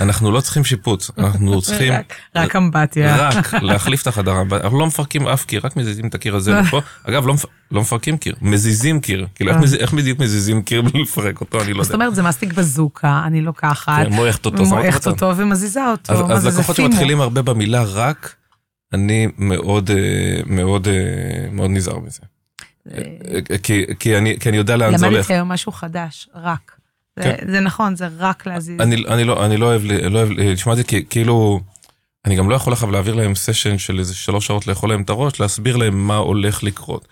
[0.00, 3.16] אנחנו לא צריכים שיפוץ, אנחנו צריכים רק- רק אמבטיה.
[3.28, 4.56] רק להחליף את החדר, הבא.
[4.56, 6.80] אנחנו לא מפרקים אף קיר, רק מזיזים את הקיר הזה לפה.
[7.04, 7.34] אגב, לא.
[7.72, 9.26] לא מפרקים קיר, מזיזים קיר.
[9.34, 9.78] כאילו, איך, אה.
[9.78, 12.04] איך בדיוק מזיזים קיר בלי לפרק אותו, אני לא זאת יודע.
[12.04, 15.06] אומרת, זה מסטיק בזוקה, אני לוקחת, כן, מועכת אותו, מועכת.
[15.06, 16.32] אותו ומזיזה אותו.
[16.32, 16.76] אז, לקוחות.
[16.76, 18.34] שמתחילים הרבה במילה רק,
[18.92, 19.96] אני מאוד, אה,
[20.46, 20.94] מאוד, אה,
[21.52, 22.20] מאוד נזהר מזה.
[22.94, 22.98] אה,
[23.62, 25.16] כי, כי, אני, כי אני יודע לאן זה הולך.
[25.18, 26.72] למדתי היום משהו חדש, רק.
[27.18, 27.52] זה- כן.
[27.52, 28.80] זה נכון, זה רק להזיז.
[28.80, 31.60] אני, אני, לא, אני לא אוהב, לא אוהב לשמוע את זה, כי כאילו,
[32.24, 35.10] אני גם לא יכול עכשיו להעביר להם סשן של איזה שלוש שעות לאכול להם את
[35.10, 37.08] הראש, להסביר להם מה הולך לקרות.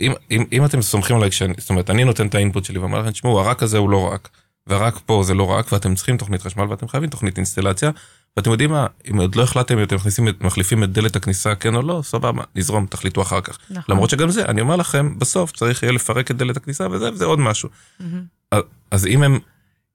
[0.00, 2.98] אם, אם, אם אתם סומכים עליי, כשאני, זאת אומרת, אני נותן את האינפוט שלי ואומר
[3.00, 4.28] לכם, תשמעו, הרק הזה הוא לא רק,
[4.66, 7.90] והרק פה זה לא רק, ואתם צריכים תוכנית חשמל ואתם חייבים תוכנית אינסטלציה,
[8.36, 11.74] ואתם יודעים מה, אם עוד לא החלטתם אם אתם מכניסים, מחליפים את דלת הכניסה, כן
[11.74, 13.58] או לא, סבבה, נזרום, תחליטו אחר כך.
[13.70, 13.82] נכון.
[13.94, 17.24] למרות שגם זה, אני אומר לכם, בסוף צריך יהיה לפרק את דלת הכניסה וזה, וזה
[17.24, 17.68] עוד משהו.
[18.00, 18.22] מהמם.
[18.52, 19.38] אז- אז אם הם,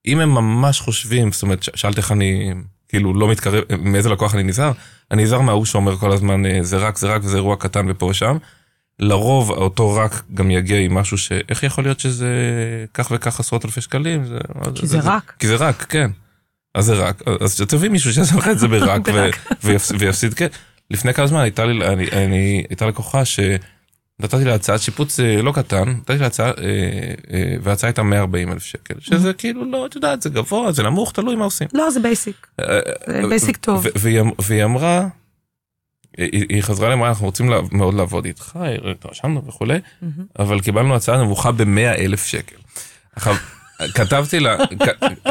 [0.05, 2.53] אם הם ממש חושבים, זאת אומרת, שאלת איך אני,
[2.89, 4.71] כאילו, לא מתקרב, מאיזה לקוח אני נזהר,
[5.11, 8.05] אני נזהר מההוא שאומר כל הזמן, אה, זה רק, זה רק, וזה אירוע קטן ופה
[8.05, 8.37] ושם.
[8.99, 11.31] לרוב אותו רק גם יגיע עם משהו ש...
[11.49, 12.27] איך יכול להיות שזה
[12.93, 14.25] כך וכך עשרות אלפי שקלים?
[14.25, 14.37] זה,
[14.75, 15.33] כי זה רק.
[15.39, 16.11] כי זה רק, כן.
[16.75, 19.01] אז זה רק, אז תביא מישהו שיעשה לך את זה ברק,
[19.99, 20.47] ויפסיד, כן.
[20.91, 25.51] לפני כמה זמן הייתה לי, אני, אני, הייתה לקוחה שנתתי לה הצעת שיפוץ אה, לא
[25.51, 26.53] קטן, נתתי לה הצעה, אה,
[27.33, 31.11] אה, וההצעה הייתה 140 אלף שקל, שזה כאילו לא, את יודעת, זה גבוה, זה נמוך,
[31.11, 31.67] תלוי מה עושים.
[31.73, 32.47] לא, זה בייסיק.
[33.21, 33.85] זה בייסיק טוב.
[33.95, 35.07] והיא אמ- והיא אמרה,
[36.17, 38.59] היא היא חזרה אליי, אנחנו רוצים לה- מאוד לעבוד איתך,
[39.11, 40.25] רשמנו וכולי, מהמם.
[40.39, 42.55] אבל קיבלנו הצעה נמוכה ב-100 אלף שקל.
[43.93, 44.57] כתבתי לה,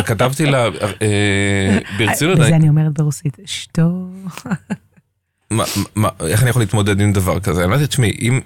[0.07, 0.65] כתבתי לה,
[1.03, 3.37] אה, ברצינות, בזה אני- אומרת ברוסית,
[5.97, 7.65] מה- איך אני יכול להתמודד עם דבר כזה?
[7.65, 8.41] אמרתי, תשמעי, אם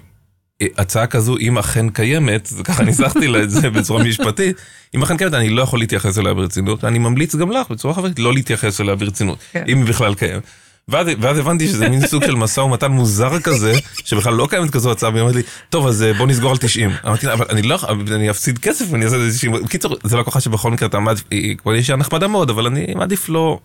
[0.77, 4.61] הצעה כזו, אם אכן קיימת, ככה ניסחתי לה את זה בצורה משפטית,
[4.95, 8.19] אם אכן קיימת, אני לא יכול להתייחס אליה ברצינות, אני ממליץ גם לך בצורה חברתית
[8.19, 9.63] לא להתייחס אליה ברצינות, כן.
[9.67, 10.43] אם היא בכלל קיימת.
[10.87, 13.73] ואז, ואז הבנתי שזה מין סוג של משא ומתן מוזר כזה,
[14.05, 16.91] שבכלל לא קיימת כזו הצעה, והיא אומרת לי, טוב, אז אה, בוא נסגור על 90.
[17.05, 17.77] אמרתי לה, אבל אני לא,
[18.15, 19.53] אני אפסיד כסף ואני אעשה איזה 90.
[19.63, 23.29] בקיצור, זה לקוחה שבכל מקרה אתה מעדיף, היא כבר אישה נחמדה מאוד, אבל אני מעדיף
[23.29, 23.59] לא...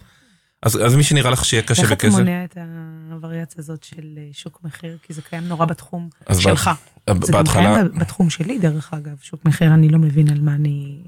[0.62, 2.18] אז, אז מי שנראה לך שיהיה קשה איך אתה בכסף.
[2.18, 2.56] מונע את
[3.10, 4.96] הווריאציה הזאת של אה, שוק מחיר?
[5.02, 6.08] כי זה קיים נורא בתחום
[6.40, 6.70] שלך.
[7.06, 9.16] זה גם בהתחלה, קיים בתחום שלי, דרך אגב.
[9.22, 10.98] שוק מחיר, אני לא מבין על מה אני...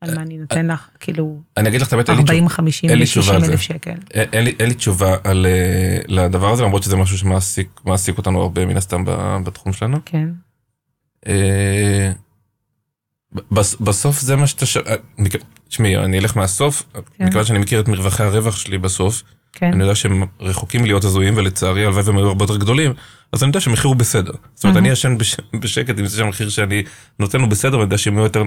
[0.00, 2.32] על מה אני נותן לך, כאילו, אני אגיד לך את האמת, אין לי תשובה.
[2.34, 3.52] 40, 50, אין לי תשובה 60 על זה.
[3.52, 3.92] אלף שקל.
[4.10, 8.66] אין אין לי, תשובה על, אה, לדבר הזה, למרות שזה משהו שמעסיק מעסיק אותנו הרבה
[8.66, 9.04] מן הסתם
[9.44, 9.98] בתחום שלנו.
[10.04, 10.28] כן.
[11.26, 12.12] אה,
[13.52, 14.76] בס- בסוף זה מה שאתה ש...
[14.76, 14.94] אה,
[15.68, 16.82] תשמעי, אני אלך מהסוף,
[17.18, 17.24] כן.
[17.26, 19.72] מכיוון שאני מכיר את מרווחי הרווח שלי בסוף, כן.
[19.72, 22.92] אני יודע שהם רחוקים להיות הזויים, ולצערי הלוואי והם היו הרבה יותר גדולים,
[23.32, 24.32] אז אני יודע שהמחיר הוא בסדר.
[24.54, 24.76] זאת אומרת.
[24.76, 26.82] אני ישן בש- בשקט עם זה שהמחיר שאני
[27.18, 28.42] נותן הוא בסדר, ואני יודע שהם יהיו יותר...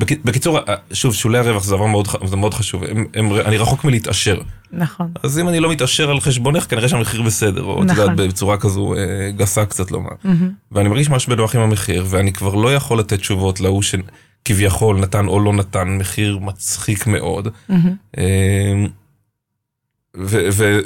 [0.00, 3.56] בק- בקיצור, אה, שוב, שולי הרווח זה דבר מאוד, זה מאוד חשוב, הם, הם, אני
[3.58, 4.40] רחוק מלהתעשר.
[4.72, 5.12] נכון.
[5.22, 8.10] אז אם אני לא מתעשר על חשבונך, כנראה שהמחיר בסדר, או את נכון.
[8.10, 10.10] יודעת, בצורה כזו אה, גסה קצת לומר.
[10.24, 10.50] מהמם.
[10.72, 15.26] ואני מרגיש ממש בנוח עם המחיר, ואני כבר לא יכול לתת תשובות להוא שכביכול נתן
[15.26, 17.48] או לא נתן מחיר מצחיק מאוד.
[17.68, 17.94] מהמם.
[18.18, 18.84] אה,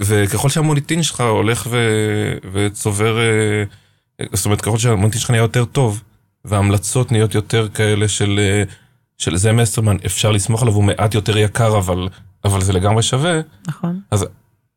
[0.00, 3.64] וככל שהמוניטין שלך הולך ו- וצובר, אה,
[4.32, 6.02] זאת אומרת, ככל שהמוניטין שלך נהיה יותר טוב,
[6.44, 8.62] וההמלצות נהיות יותר כאלה של, אה,
[9.18, 12.08] של זה מסטרמן, אפשר לסמוך עליו, הוא מעט יותר יקר, אבל,
[12.44, 13.40] אבל זה לגמרי שווה.
[13.68, 14.00] נכון.
[14.10, 14.26] אז,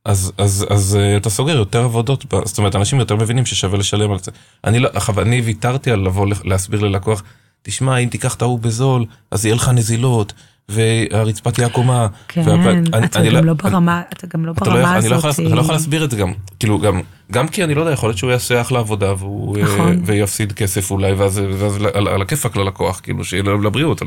[0.05, 4.11] אז, אז, אז אה, אתה סוגר יותר עבודות, זאת אומרת, אנשים יותר מבינים ששווה לשלם
[4.11, 4.31] על זה.
[4.63, 7.23] אני לא, אני ויתרתי על לבוא להסביר ללקוח,
[7.61, 10.33] תשמע, אם תיקח את ההוא בזול, אז יהיה לך נזילות,
[10.69, 12.07] והרצפה תהיה עקומה.
[12.27, 14.89] כן, והפ- אני- אתה אני גם לא- לא ברמה, אתה גם לא לא ברמה יכול-
[14.89, 15.11] אני הזאת.
[15.11, 17.81] לא יכול, אתה לא יכול להסביר את זה גם, כאילו גם, גם כי אני לא
[17.81, 19.99] יודע, יכול להיות שהוא יעשה אחלה עבודה והוא, אה, נכון.
[20.05, 24.01] ויפסיד כסף אולי, ואז, ואז על, על הכיפאק ללקוח, כאילו שיהיה לבריאות,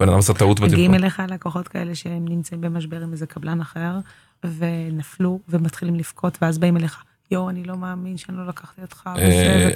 [0.00, 1.04] בן אדם עשה טעות מגיעים בטלפון.
[1.24, 3.92] אליך לקוחות כאלה שהם נמצאים במשבר עם איזה קבלן אחר,
[4.58, 9.68] ונפלו, ומתחילים לבכות, ואז באים אליך, יואו, אני לא מאמין שאני לא לקחתי אותך, אה.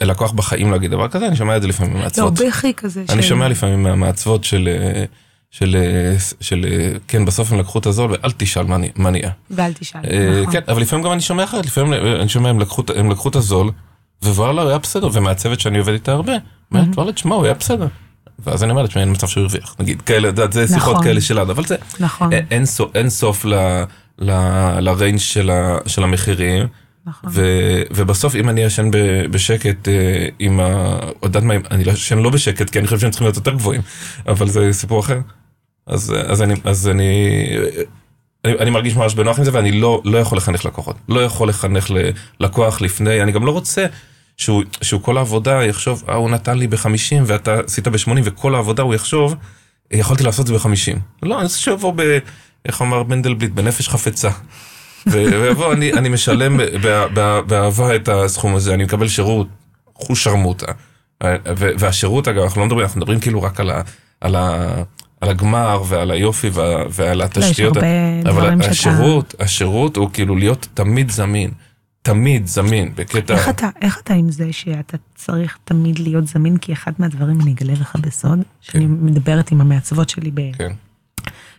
[0.00, 2.34] אה, לקוח בחיים לא יגיד דבר כזה, אני שומע את זה לפעמים לא, מהעצבות.
[2.48, 3.04] בכי כזה.
[3.08, 4.68] אני של- שומע לפעמים מהמעצבות של,
[5.50, 8.64] של, אה, של, אה, כן, בסוף הם לקחו את הזול, ואל תשאל
[8.96, 9.30] מה נהיה.
[9.50, 10.52] ואל תשאל, אה, נכון.
[10.52, 13.36] כן, אבל לפעמים גם אני שומע אחרת, לפעמים אני שומע, הם לקחו הם לקחו את
[13.36, 13.70] הזול,
[14.24, 16.32] ווואלה, הוא היה בסדר, ומהצוות שאני עובד איתה הרבה,
[16.72, 17.86] אומרת, וואלה, תשמע, הוא היה בסדר.
[18.38, 21.04] ואז אני אומר, תשמע, אין מצב שהוא הרוויח, נגיד, כאלה, את יודעת, זה שיחות נכון.
[21.04, 22.66] כאלה שלנו, אבל זה, נכון, אין-
[23.10, 23.44] סוף-
[24.78, 25.18] לריינג'
[25.86, 26.66] של המחירים.
[27.06, 27.30] נכון.
[27.32, 28.90] ו- ובסוף אם אני ישן
[29.30, 29.92] בשקט אה,
[30.38, 30.96] עם ה...
[31.22, 33.80] יודעת מה, אני לא ישן לא בשקט כי אני חושב שהם צריכים להיות יותר גבוהים,
[34.28, 35.18] אבל זה סיפור אחר.
[35.90, 37.28] אז, אז אני, אז אני,
[38.44, 40.96] אני, אני מרגיש ממש בנוח עם זה ואני לא, לא יכול לחנך לקוחות.
[41.08, 41.90] לא יכול לחנך
[42.40, 43.86] ללקוח לפני, אני גם לא רוצה
[44.36, 46.86] שהוא, שהוא כל העבודה יחשוב, אה, הוא נתן לי ב-50
[47.26, 49.34] ואתה עשית ב-80 וכל העבודה הוא יחשוב,
[49.90, 50.98] יכולתי לעשות את זה ב-50.
[51.22, 52.18] לא, אני רוצה שיבוא ב...
[52.66, 53.50] איך אמר מנדלבליט?
[53.50, 54.30] בנפש חפצה.
[55.06, 59.46] ויבוא, אני, אני משלם בא- בא- באהבה את הסכום הזה, אני מקבל שירות,
[59.94, 60.66] חוש שרמוטה.
[61.54, 63.80] והשירות, אגב, אנחנו לא מדברים, אנחנו מדברים כאילו רק על, ה,
[64.20, 64.68] על, ה,
[65.20, 67.76] על הגמר ועל היופי וה, ועל לא, יש התשתיות.
[67.76, 67.88] הרבה
[68.24, 68.70] דברים אבל שאתה...
[68.70, 71.50] השירות, השירות הוא כאילו להיות תמיד זמין.
[72.02, 73.34] תמיד זמין, בקטע...
[73.34, 76.56] איך אתה, איך אתה עם זה שאתה צריך תמיד להיות זמין?
[76.56, 80.72] כי אחד מהדברים, אני אגלה לך בסוד, שאני מדברת עם המעצבות שלי ב- כן,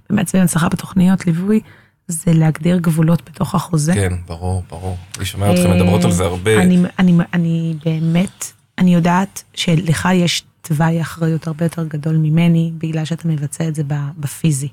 [0.10, 1.60] במעצבים הצלחה בתוכניות ליווי,
[2.08, 3.94] זה להגדיר גבולות בתוך החוזה.
[3.94, 4.98] כן, ברור, ברור.
[5.18, 6.58] אני שומע אתכם מדברות על זה הרבה.
[6.58, 12.72] אה, אני, אני, אני באמת, אני יודעת שלך יש תוואי אחריות הרבה יותר גדול ממני,
[12.78, 13.84] בגלל שאתה מבצע את זה
[14.20, 14.68] בפיזי.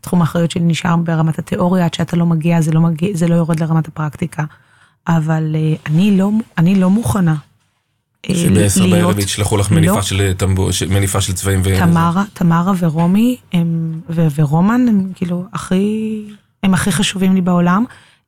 [0.00, 3.34] תחום האחריות שלי נשאר ברמת התיאוריה, עד שאתה לא מגיע, זה לא, מגיע, זה לא
[3.34, 4.44] יורד לרמת הפרקטיקה.
[5.08, 7.34] אבל אה, אני לא, אני לא מוכנה.
[8.30, 9.76] אה, שבעשר להיות- בערב ישלחו לך לא.
[9.76, 11.78] מניפה של טמבו, ש- מניפה של צבעים ו...
[11.78, 16.24] תמרה, תמרה ורומי הם, ו, ורומן הם כאילו הכי,
[16.62, 17.84] הם הכי חשובים לי בעולם.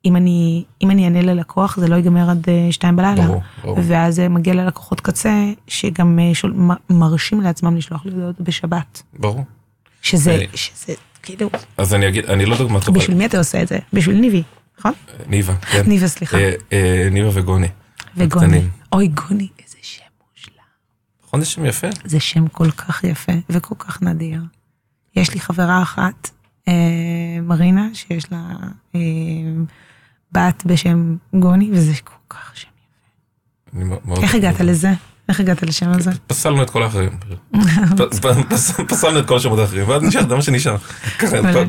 [0.07, 3.27] אם אני, אם אני אענה ללקוח זה לא ייגמר עד אה, שתיים בלילה.
[3.27, 3.79] ברור, ברור.
[3.83, 6.55] ואז זה מגיע ללקוחות קצה שגם אה, שול,
[6.91, 9.03] מרשים לעצמם לשלוח לי הודעות בשבת.
[9.19, 9.45] ברור.
[10.03, 12.99] שזה, אה, שזה כאילו, אז אני אגיד, אני לא דוגמה טובה.
[12.99, 13.79] בשביל מי אתה עושה את זה?
[13.93, 14.43] בשביל ניבי,
[14.79, 14.93] נכון?
[15.27, 15.83] ניבה, כן.
[15.87, 16.39] ניבה, סליחה.
[16.39, 17.69] אה, אה, ניבה וגוני.
[18.17, 18.47] וגוני.
[18.47, 18.71] הקטנים.
[18.93, 20.65] אוי, גוני, איזה שם מושלם.
[21.27, 21.87] נכון, זה שם יפה?
[22.05, 24.43] זה שם כל כך יפה וכל כך נדיר.
[25.17, 26.31] יש לי חברה אחת,
[26.69, 26.73] אה,
[27.43, 28.39] מרינה, שיש לה
[28.95, 29.01] אה,
[30.37, 32.69] בת בשם גוני, וזה כל כך שם
[33.75, 34.23] יפה.
[34.23, 34.93] איך הגעת לזה?
[35.29, 36.11] איך הגעת לשם הזה?
[36.27, 37.11] פסלנו את כל האחרים.
[38.89, 40.77] פסלנו את כל השמות האחרים, ואז נשאר, זה מה שנשאר.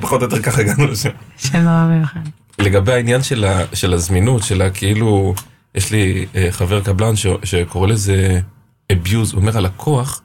[0.01, 1.10] פחות או יותר ככה הגענו לשם.
[1.38, 2.19] שם נורא מיוחד.
[2.60, 3.23] לגבי העניין
[3.73, 5.34] של, הזמינות, של הכאילו,
[5.75, 8.39] יש לי אה, חבר קבלן ש, שקורא לזה
[8.93, 10.21] abuse, הוא אומר הלקוח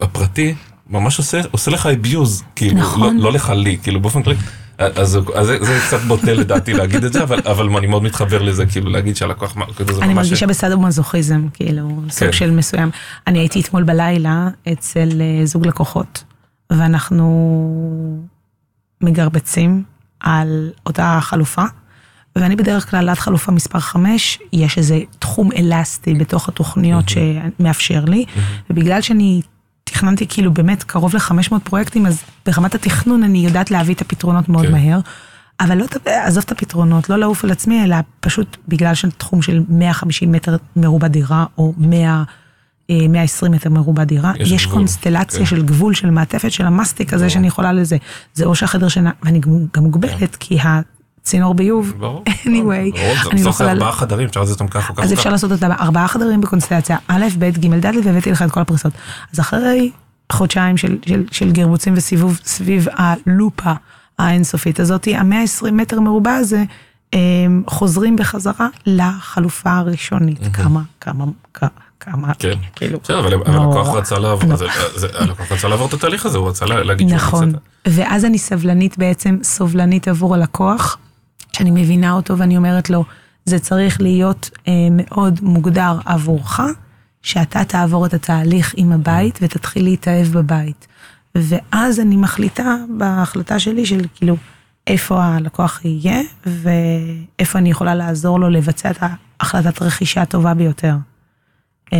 [0.00, 0.54] הפרטי
[0.90, 1.18] ממש
[1.52, 3.16] עושה, לך abuse, כאילו, נכון.
[3.16, 4.36] לא, לא לך לי, כאילו באופן כללי.
[4.78, 8.42] אז, אז זה, זה קצת בוטה לדעתי להגיד את זה, אבל, אבל אני מאוד מתחבר
[8.42, 10.26] לזה, כאילו להגיד שהלקוח, כאילו זה אני ממש...
[10.26, 12.32] מרגישה בסדר מזוכיזם, כאילו, סוג כן.
[12.32, 12.90] של מסוים.
[13.26, 16.24] אני הייתי אתמול בלילה אצל אה, זוג לקוחות,
[16.70, 18.28] ואנחנו
[19.00, 19.82] מגרבצים
[20.20, 21.64] על אותה חלופה,
[22.36, 28.24] ואני בדרך כלל עד חלופה מספר 5, יש איזה תחום אלסטי בתוך התוכניות שמאפשר לי,
[28.70, 29.42] ובגלל שאני
[29.94, 34.66] תכננתי כאילו באמת קרוב ל-500 פרויקטים, אז ברמת התכנון אני יודעת להביא את הפתרונות מאוד
[34.66, 34.72] כן.
[34.72, 35.00] מהר.
[35.60, 40.32] אבל לא, עזוב את הפתרונות, לא לעוף על עצמי, אלא פשוט בגלל שתחום של 150
[40.32, 42.22] מטר מרובע דירה, או 100,
[42.90, 45.46] אה, 120 מטר מרובע דירה, יש יש, גבול, קונסטלציה כן.
[45.46, 47.30] של גבול, של מעטפת, של המסטיק הזה.
[47.30, 47.96] שאני יכולה לזה.
[48.34, 50.58] זה או שהחדר שינה, ואני גם גם מוגבלת, כי
[51.26, 53.72] הצינור ביוב, ברור, anyway, ברור, זה אני לא בסוף זה יכולה...
[53.72, 55.04] ארבעה חדרים, אפשר לעשות אותם ככה או ככה.
[55.06, 55.30] אז אפשר.
[55.30, 58.92] לעשות אותה בארבעה חדרים בקונסטלציה א', ב', ג', ד', והבאתי לך את כל הפריסות.
[59.32, 59.90] אז אחרי
[60.32, 63.72] חודשיים של, של, של גרבוצים וסיבוב סביב הלופה
[64.18, 66.64] האינסופית הזאת, המאה עשרים מטר מרובע הזה,
[67.12, 70.38] הם חוזרים בחזרה לחלופה הראשונית.
[70.52, 71.24] כמה, כמה,
[72.00, 72.54] כמה, כן.
[72.76, 72.98] כאילו.
[73.04, 73.32] בסדר, אבל.
[73.34, 74.64] הלקוח רצה לעבור, אז-
[74.96, 77.52] אז הלקוח רצה לעבור את התהליך הזה, הוא רצה לה- להגיד שהוא נכון,
[77.88, 80.98] ואז אני סבלנית בעצם, סובלנית עבור הלקוח,
[81.54, 83.04] שאני מבינה אותו ואני אומרת לו,
[83.44, 86.60] זה צריך להיות אה, מאוד מוגדר עבורך,
[87.22, 90.86] שאתה תעבור את התהליך עם הבית ותתחיל להתאהב בבית.
[91.34, 94.36] ואז אני מחליטה בהחלטה שלי של כאילו,
[94.86, 100.94] איפה הלקוח יהיה, ואיפה אני יכולה לעזור לו לבצע את ההחלטת רכישה הטובה ביותר.
[101.92, 101.98] אה,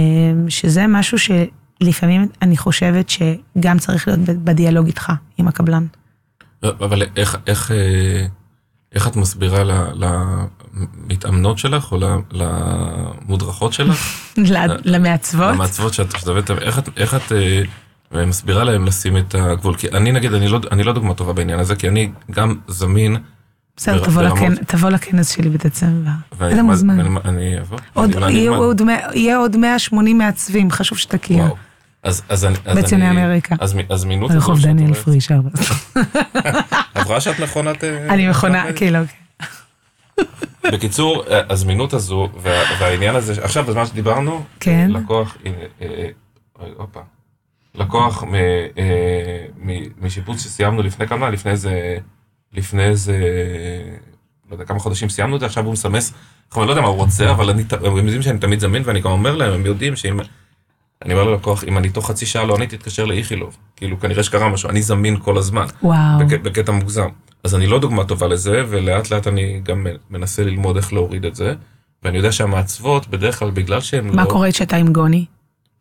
[0.48, 5.86] שזה משהו שלפעמים אני חושבת שגם צריך להיות בדיאלוג איתך, עם הקבלן.
[6.62, 8.26] אבל איך, איך, אה,
[8.94, 9.62] איך את מסבירה
[9.94, 11.98] למתאמנות שלך או
[12.32, 13.96] למודרכות שלך,
[14.84, 15.54] למעצבות?
[15.54, 17.32] למעצבות שאת עובדת, איך את, איך את
[18.12, 19.76] אה, מסבירה להם לשים את הגבול?
[19.76, 23.16] כי אני נגיד, אני לא, אני לא דוגמה טובה בעניין הזה, כי אני גם זמין.
[23.76, 26.10] בסדר, תבוא לכנ- תבוא לכנס שלי בדצמבר.
[26.52, 27.00] אתה מוזמן.
[27.24, 27.78] אני- אבוא.
[27.94, 28.10] עוד-
[29.14, 31.44] יהיה עוד 180 מעצבים, חשוב שתכיר.
[32.04, 33.56] אז, אז אני, אז בציוני אני- אמריקה.
[33.60, 35.50] אז, אז מינות רחוב דניאל פריש ארבע.
[36.94, 37.84] עברה שאת מכונת...
[37.84, 38.98] אה, אני מכונה, כאילו,
[40.72, 44.90] בקיצור, הזמינות הזו וה- והעניין הזה, עכשיו בזמן שדיברנו, כן.
[44.90, 45.36] לקוח,
[45.82, 46.08] אה,
[46.76, 47.00] הופה,
[47.74, 49.68] לקוח מ, אה, מ,
[50.06, 51.96] משיפוץ שסיימנו לפני כמה, לפני איזה,
[52.52, 53.18] לפני איזה,
[54.50, 56.12] לא יודע כמה חודשים סיימנו את זה, עכשיו הוא מסמס,
[56.56, 59.10] אני לא יודע מה הוא רוצה, אבל אני, הם יודעים שאני תמיד זמין, ואני גם
[59.10, 60.20] אומר להם, הם יודעים שאם,
[61.04, 63.56] אני אומר ללקוח, אם אני תוך חצי שעה לא עניתי, תתקשר לאיכילוב.
[63.76, 65.66] כאילו, כנראה שקרה משהו, אני זמין כל הזמן.
[65.82, 66.18] וואו.
[66.18, 67.08] בק, בקטע מוגזם.
[67.44, 71.34] אז אני לא דוגמה טובה לזה, ולאט לאט אני גם מנסה ללמוד איך להוריד את
[71.34, 71.54] זה.
[72.02, 74.12] ואני יודע שהמעצבות, בדרך כלל בגלל שהן לא...
[74.14, 75.24] מה קורה כשאתה עם גוני?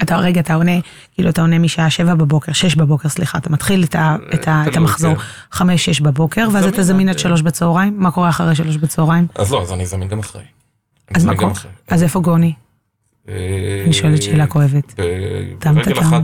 [0.02, 0.72] אתה, רגע, אתה עונה,
[1.14, 4.64] כאילו אתה עונה משעה שבע בבוקר, שש בבוקר, סליחה, אתה מתחיל את, ה, את, ה,
[4.68, 5.22] את המחזור כן.
[5.52, 9.28] חמש, שש בבוקר, ואז אתה זמין עד עד- שלוש בצהריים, מה קורה אחרי שלוש בצהריים?
[9.36, 10.42] אז לא, אז אני זמין גם אחרי.
[11.16, 11.52] אז מה קורה?
[11.88, 12.54] אז איפה גוני?
[13.30, 13.36] אה,
[13.86, 14.94] אני שואלת שאלה כואבת.
[15.60, 16.00] טם ברגל.
[16.00, 16.22] אחת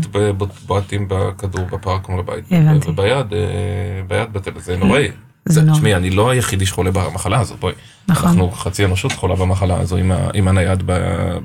[0.68, 2.46] בועטים בכדור בפארק מול הבית.
[2.52, 2.90] הבנתי.
[2.90, 5.08] וביד, אה, ביד בתל, זה נוראי.
[5.46, 5.78] זה נורא.
[5.78, 7.74] תשמעי, אני לא היחידי שחולה במחלה הזאת, בואי.
[8.08, 8.30] נכון.
[8.30, 9.98] אנחנו חצי אנושות חולה במחלה הזו
[10.34, 10.84] עם הנייד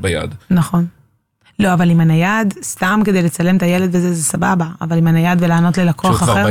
[0.01, 0.35] ביד.
[0.51, 0.87] נכון.
[1.59, 5.43] לא, אבל עם הנייד, סתם כדי לצלם את הילד וזה, זה סבבה, אבל עם הנייד
[5.43, 6.47] ולענות ללקוח אחר,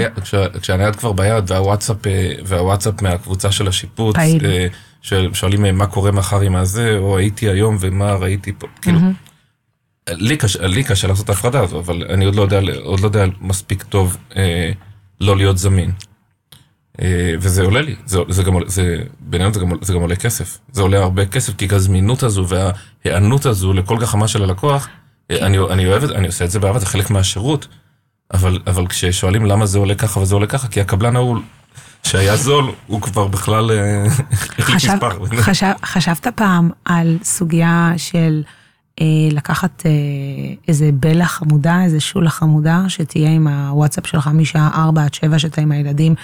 [0.62, 4.46] כשהנייד כבר ביד והוואטסאפ, אה, והוואטסאפ מהקבוצה של השיפוץ, פעיל.
[5.04, 9.00] שואל- שואלים אה, מה קורה מחר עם הזה, או הייתי היום ומה ראיתי פה, כאילו,
[10.10, 13.06] לי קשה, לי קשה לעשות את ההפרדה הזו, אבל אני עוד לא יודע, עוד לא
[13.06, 14.72] יודע מספיק טוב אה,
[15.22, 15.92] לא להיות זמין.
[17.02, 20.58] אה, וזה עולה לי, זה, זה גם, זה, בינינו זה גם, זה גם עולה כסף.
[20.72, 24.88] זה עולה הרבה כסף, כי הזמינות הזו וההיענות הזו לכל גחמה של הלקוח,
[25.32, 27.68] אה, אני, אני אוהב את זה, אני עושה את זה באהבה, זה חלק מהשירות.
[28.34, 31.38] אבל, אבל כששואלים למה זה עולה ככה וזה עולה ככה, כי הקבלן ההוא
[32.04, 35.26] שהיה זול, הוא כבר בכלל אה, החליף חשב, מספר.
[35.36, 38.44] חשב, חשבת פעם על סוגיה של
[39.02, 39.92] אה, לקחת אה,
[40.68, 45.62] איזה בלה חמודה, איזה שולה חמודה, שתהיה עם הוואטסאפ שלך משעה 4 עד 7 שאתה
[45.62, 46.16] עם הילדים,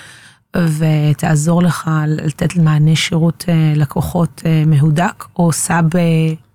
[0.57, 6.01] ותעזור לך לתת מענה שירות אה, לקוחות אה, מהודק, או סאב אה,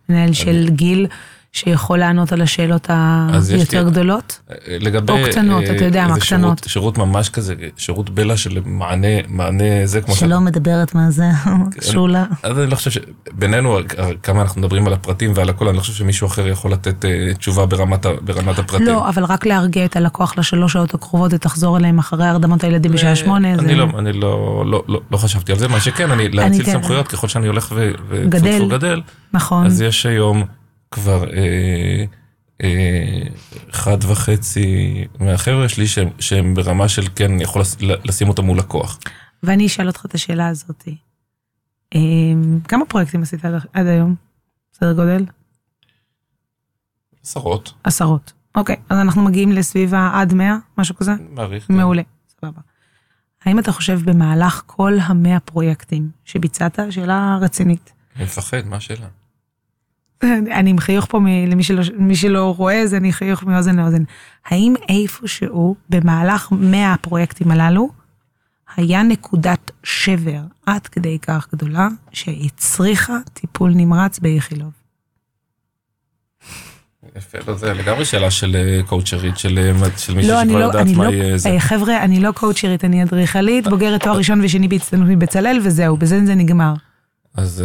[0.08, 1.06] מנהל של גיל.
[1.58, 2.90] שיכול לענות על השאלות
[3.50, 4.40] היותר גדולות?
[4.68, 5.12] לגבי...
[5.12, 6.24] או קטנות, אתה יודע מה, קטנות.
[6.24, 11.24] שירות, שירות ממש כזה, שירות בלה של מענה, מענה זה כמו שלא מדברת מה זה,
[11.92, 12.24] שולה.
[12.42, 13.78] אז אני לא חושב שבינינו,
[14.22, 17.10] כמה אנחנו מדברים על הפרטים ועל הכל, אני לא חושב שמישהו אחר יכול לתת אה,
[17.38, 18.86] תשובה ברמת, ברמת הפרטים.
[18.86, 23.16] לא, אבל רק להרגיע את הלקוח לשלוש שעות הקרובות ותחזור אליהם אחרי הרדמת הילדים בשעה
[23.16, 23.52] שמונה.
[23.54, 26.62] אני זה- לא, אני לא, לא, לא, לא חשבתי על זה, מה שכן, אני להציל
[26.62, 28.38] אתן- סמכויות ככל שאני הולך ו- ו- גדל.
[28.56, 29.00] טפו, טפו, גדל,
[29.32, 29.66] נכון.
[29.66, 30.44] אז יש היום
[30.94, 32.04] כבר אה,
[32.62, 33.22] אה,
[33.70, 34.66] אחד וחצי
[35.20, 38.98] מהחבר'ה שלי שהם, שהם ברמה של כן, אני יכול לש- לשים אותו מול לקוח.
[39.42, 40.88] ואני אשאל אותך את השאלה הזאת.
[41.94, 44.14] אמ, כמה פרויקטים עשית עד- עד היום?
[44.72, 45.24] סדר גודל?
[47.22, 48.32] עשרות, עשרות.
[48.54, 51.12] אוקיי, אז אנחנו מגיעים לסביב העד 100, משהו כזה?
[51.30, 51.70] מעריך.
[51.70, 52.02] מעולה,
[52.40, 52.60] סבבה.
[53.44, 59.06] האם אתה חושב במהלך כל המאה פרויקטים שביצעת, שאלה רצינית, אני מפחד, מה השאלה?
[60.58, 64.02] אני עם חיוך פה, מ- למי שלא, מי שלא רואה, אז אני חיוך מאוזן לאוזן.
[64.46, 67.88] האם איפשהו במהלך 100 הפרויקטים הללו,
[68.76, 74.70] היה נקודת שבר עד כדי כך גדולה, שהצריכה טיפול נמרץ באיכילוב?
[77.16, 80.60] יפה, לא, זה לגמרי שאלה של אה, קואוצ'רית, של אה, של מישהי לא, אני שכבר
[80.60, 81.48] לא, יודעת אני מה לא, יהיה זה.
[81.48, 86.26] אה, חבר'ה, אני לא קואוצ'רית, אני אדריכלית, בוגרת תואר ראשון ושני בהצטיינות מבצלאל, וזהו, בזה
[86.26, 86.74] זה נגמר.
[87.34, 87.64] אז...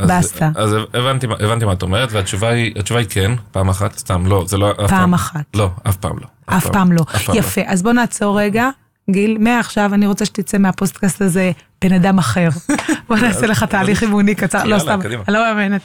[0.00, 0.18] אה,
[0.56, 4.58] אז- הבנתי, הבנתי מה את אומרת, והתשובה היא, היא כן, פעם אחת, סתם, לא, זה
[4.58, 5.44] לא, אף פעם אחת.
[5.54, 6.26] לא, אף פעם לא.
[6.46, 7.00] אף פעם לא.
[7.16, 8.70] אף פעם יפה, אז בוא נעצור רגע.
[9.10, 11.52] גיל, מעכשיו אני רוצה שתצא מהפוסטקאסט הזה
[11.84, 12.48] בן אדם אחר.
[13.08, 15.00] בוא נעשה לך תהליך אימוני קצר, לא סתם.
[15.02, 15.80] אני לא מאמנת.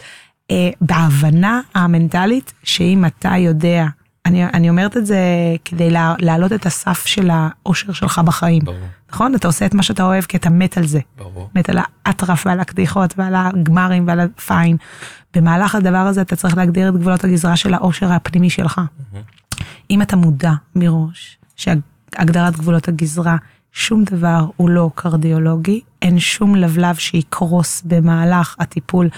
[0.51, 3.86] אה, בהבנה המנטלית, שאם אתה יודע,
[4.26, 5.20] אני, אני אומרת את זה
[5.65, 8.78] כדי לה, להעלות את הסף של האושר שלך בחיים, ברור,
[9.11, 9.36] נכון?
[9.36, 10.99] אתה עושה את מה שאתה אוהב כי אתה מת על זה.
[11.17, 11.49] ברור.
[11.55, 14.78] מת על האטרף ועל הקדיחות ועל הגמרים ועל הפיין.
[15.34, 18.82] במהלך הדבר הזה אתה צריך להגדיר את גבולות הגזרה של האושר הפנימי שלך.
[19.89, 23.38] אם אתה מודע מראש שהגדרת גבולות הגזרה,
[23.72, 29.09] שום דבר הוא לא קרדיולוגי, אין שום לבלב שיקרוס במהלך הטיפול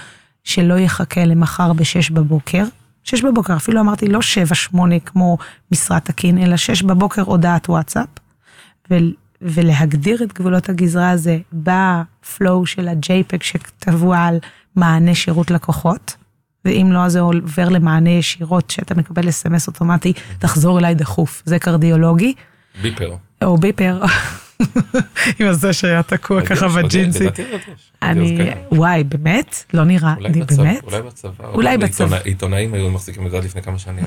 [0.44, 2.64] שלא יחכה למחר בשש בבוקר.
[3.04, 5.38] שש בבוקר, אפילו אמרתי לא שבע, שמונה כמו
[5.72, 8.08] משרת תקין, אלא שש בבוקר הודעת וואטסאפ.
[8.90, 8.94] ו-
[9.42, 14.38] ולהגדיר את גבולות הגזרה הזה בפלואו של ה-JPEG שכתבו על
[14.76, 16.16] מענה שירות לקוחות,
[16.64, 21.58] ואם לא, אז זה עובר למענה ישירות שאתה מקבל אס.אם.אס אוטומטי, תחזור אליי דחוף, זה
[21.58, 22.34] קרדיולוגי,
[22.82, 23.16] ביפר.
[23.44, 24.02] או ביפר,
[25.40, 27.24] עם הזה שהיה תקוע ככה עוד יש, בג'ינסי.
[27.24, 27.92] יש.
[28.02, 28.58] אני, כן.
[28.72, 29.64] וואי, באמת?
[29.74, 30.82] לא נראה, בצבא, באמת?
[30.84, 31.46] אולי בצבא.
[31.54, 32.04] אולי בצבא.
[32.16, 34.04] עיתונא- עיתונאים היו מחזיקים את זה עד לפני כמה שנים.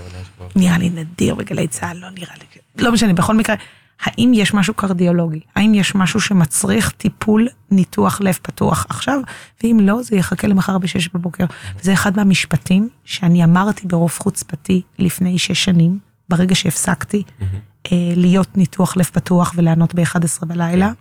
[0.56, 2.84] נראה לי נדיר בגלי צה"ל, לא נראה לי.
[2.84, 3.56] לא משנה, בכל מקרה,
[4.02, 5.40] האם יש משהו קרדיולוגי?
[5.56, 9.20] האם יש משהו שמצריך טיפול ניתוח לב פתוח עכשיו?
[9.64, 11.46] ואם לא, זה יחכה למחר בשש בבוקר.
[11.82, 16.00] זה אחד מהמשפטים שאני אמרתי ברוב חוצפתי לפני שש שנים,
[16.30, 17.24] ברגע שהפסקתי
[17.92, 20.92] אה, להיות ניתוח לב פתוח ולענות ב-11 בלילה.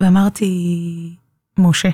[0.00, 1.16] ואמרתי,
[1.58, 1.88] משה,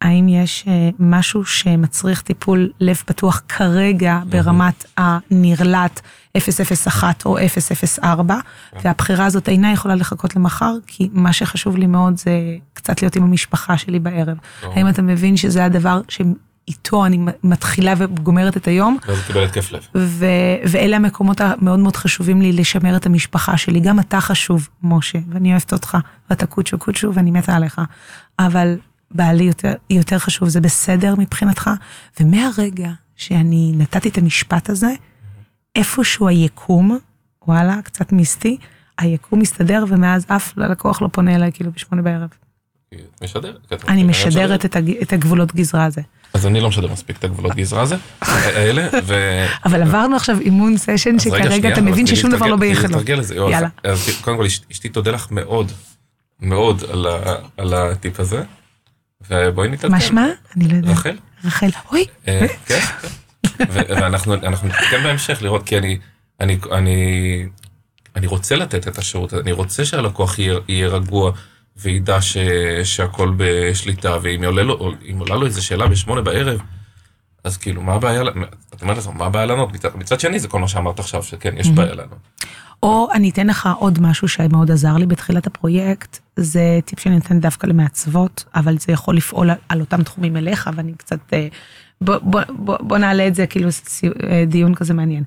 [0.00, 6.00] האם יש אה, משהו שמצריך טיפול לב פתוח כרגע ברמת הנרלט
[6.36, 7.38] 001 או
[8.02, 8.38] 004,
[8.84, 12.30] והבחירה הזאת אינה יכולה לחכות למחר, כי מה שחשוב לי מאוד זה
[12.74, 14.36] קצת להיות עם המשפחה שלי בערב.
[14.62, 16.00] האם אתה מבין שזה הדבר
[16.68, 18.98] שאיתו אני מתחילה וגומרת את היום?
[19.08, 19.86] ואז קיבל התקף לב.
[19.94, 20.26] ו-
[20.70, 23.80] ואלה המקומות המאוד מאוד חשובים לי לשמר את המשפחה שלי.
[23.80, 25.98] גם אתה חשוב, משה, ואני אוהבת אותך,
[26.30, 27.80] ואתה קוצ'ו קוצ'ו ואני מתה עליך.
[28.38, 28.76] אבל
[29.10, 31.70] בעלי יותר, יותר חשוב, זה בסדר מבחינתך.
[32.20, 34.92] ומהרגע שאני נתתי את המשפט הזה,
[35.76, 36.98] איפשהו היקום,
[37.46, 38.56] וואלה, קצת מיסטי,
[38.98, 42.28] היקום מסתדר ומאז אף לקוח לא פונה אליי כאילו בשמונה בערב.
[43.22, 43.56] משדר.
[43.88, 44.64] אני משדרת.
[45.02, 46.00] את הגבולות גזרה הזה.
[46.34, 49.14] אז אני לא משדר מספיק את הגבולות גזרה הזה, האלה, ו...
[49.64, 52.56] אבל עברנו עכשיו אימון סשן שכרגע אתה מבין ששום דבר לא
[53.22, 53.34] זה.
[53.34, 53.68] יואו, יאללה.
[53.84, 55.72] אז קודם כל, אשת- אשתי תודה לך מאוד,
[56.40, 56.84] מאוד
[57.56, 58.42] על הטיפ הזה,
[59.30, 59.92] ובואי נתעדכן.
[59.92, 60.26] מה שמה?
[60.56, 60.92] אני לא יודעת.
[60.92, 61.16] רחל?
[61.44, 61.70] רחל.
[61.92, 63.08] אוי, אה, כן, כן.
[63.68, 65.98] ואנחנו אנחנו נתקן בהמשך לראות, כי אני,
[68.26, 71.32] רוצה לתת את השירות, אני רוצה שהלקוח יהיה רגוע
[71.78, 72.36] וידע ש,
[72.84, 76.60] שהכל בשליטה, ואם עולה לו, עולה לו איזה שאלה בשמונה בערב,
[77.44, 78.22] אז כאילו, מה הבעיה,
[78.74, 79.72] את אומרת לעצמך, מה הבעיה לענות?
[79.72, 82.18] מצד, מצד שני, זה כל מה שאמרת עכשיו, שכן, יש בעיה לענות.
[82.82, 87.42] או אני אתן לך עוד משהו שמאוד עזר לי בתחילת הפרויקט, זה טיפ שאני נותנת
[87.42, 91.48] דווקא למעצבות, אבל זה יכול לפעול על, על אותם תחומים אליך, ואני קצת, אה,
[92.00, 93.68] בוא, בוא, בוא, בוא נעלה את זה כאילו
[94.30, 95.24] אה, דיון כזה מעניין.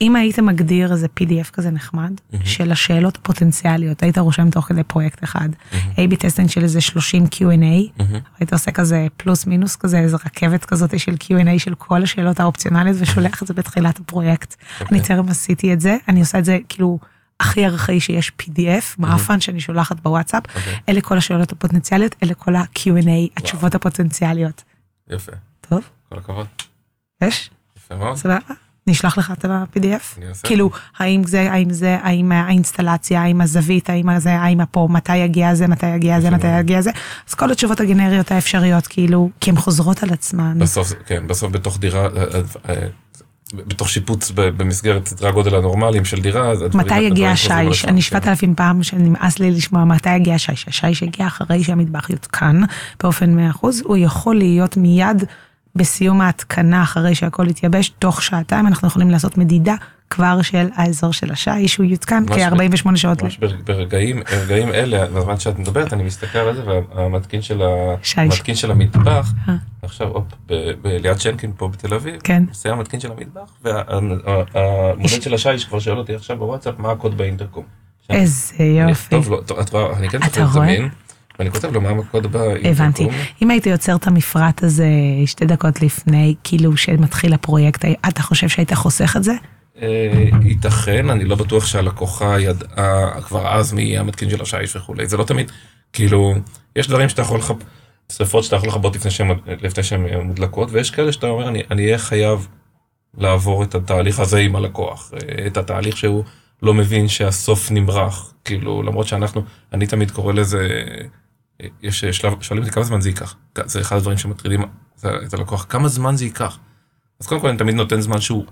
[0.00, 2.12] אם היית מגדיר איזה PDF כזה נחמד,
[2.44, 8.02] של השאלות הפוטנציאליות, היית רושם תוך כדי פרויקט אחד, A-B testing של איזה 30 Q&A,
[8.38, 12.96] היית עושה כזה פלוס מינוס כזה, איזה רכבת כזאת של Q&A של כל השאלות האופציונליות
[13.00, 14.54] ושולח את זה בתחילת הפרויקט.
[14.90, 16.98] אני טרם עשיתי את זה, אני עושה את זה כאילו
[17.40, 20.42] הכי ארכאי שיש PDF, מעפן שאני שולחת בוואטסאפ,
[20.88, 24.62] אלה כל השאלות הפוטנציאליות, אלה כל ה-Q&A, התשובות הפוטנציאליות.
[25.10, 26.46] יפה, טוב, כל הכבוד,
[27.24, 27.50] יש?
[27.76, 28.16] יפה מאוד.
[28.16, 28.65] סבבה?
[28.86, 30.20] נשלח לך את ה-PDF?
[30.42, 35.54] כאילו, האם זה, האם זה, האם האינסטלציה, האם הזווית, האם זה, האם הפה, מתי יגיע
[35.54, 36.90] זה, מתי יגיע זה, מתי יגיע זה,
[37.28, 40.58] אז כל התשובות הגנריות האפשריות, כאילו, כי הן חוזרות על עצמן.
[40.58, 42.86] בסוף, כן, בסוף בתוך דירה, אה, אה, אה,
[43.54, 47.84] בתוך שיפוץ במסגרת סדרי הגודל הנורמליים של דירה, אז מתי יגיע השיש?
[47.84, 48.00] אני כן.
[48.00, 50.68] שבעת אלפים פעם שנמאס לי לשמוע מתי יגיע השיש.
[50.68, 52.60] השיש יגיע אחרי שהמטבח יותקן
[53.02, 55.24] באופן 100%, הוא יכול להיות מיד
[55.76, 59.74] בסיום ההתקנה, אחרי שהכל יתייבש, תוך שעתיים אנחנו יכולים לעשות מדידה
[60.10, 62.42] כבר של האזור של השיש, הוא יותקן ממש
[62.82, 63.22] כ-48 שעות.
[63.22, 66.62] ממש בר- ברגעים, ברגעים אלה, בזמן שאת מדברת, אני מסתכל על זה,
[66.94, 67.62] והמתקין של.
[68.16, 69.54] המתקין של המטבח, אה.
[69.82, 70.24] עכשיו, הופ,
[70.82, 72.42] בליד שנקין פה בתל אביב, כן.
[72.50, 73.50] מסיים המתקין של המטבח,
[74.54, 77.64] והמודד של השיש כבר שואל אותי עכשיו בוואטסאפ, מה הקוד באינטרקום.
[78.10, 79.10] איזה יופי.
[79.10, 80.76] טוב, את רואה, אני כן צריך רואה?
[81.38, 82.70] ואני כותב לו מה הקוד באינטרקום.
[82.70, 83.08] הבנתי.
[83.42, 84.88] אם היית יוצר את המפרט הזה
[85.26, 89.32] שתי דקות לפני, כאילו שמתחיל הפרויקט, אתה חושב שהיית חוסך את זה?
[89.82, 95.06] אה, ייתכן, אני לא בטוח שהלקוחה ידעה כבר אז מי יהיה המתקין של השיש וכולי,
[95.06, 95.52] זה לא תמיד,
[95.92, 96.34] כאילו,
[96.76, 97.64] יש דברים שאתה יכול לכבות,
[98.12, 101.84] שרפות שאתה יכול לכבות לפני שהן לפני שהן מודלקות, ויש כאלה שאתה אומר, אני אני
[101.84, 102.48] אהיה חייב
[103.18, 106.24] לעבור את התהליך הזה עם הלקוח, אה, את התהליך שהוא
[106.62, 111.06] לא מבין שהסוף נמרח, כאילו, למרות שאנחנו, אני תמיד קורא לזה, אה,
[111.82, 114.62] יש שלב, שואלים אותי כמה זמן זה ייקח, זה אחד הדברים שמטרידים
[115.06, 116.58] את הלקוח, כמה זמן זה ייקח.
[117.20, 118.44] אז קודם כל אני תמיד נותן זמן שהוא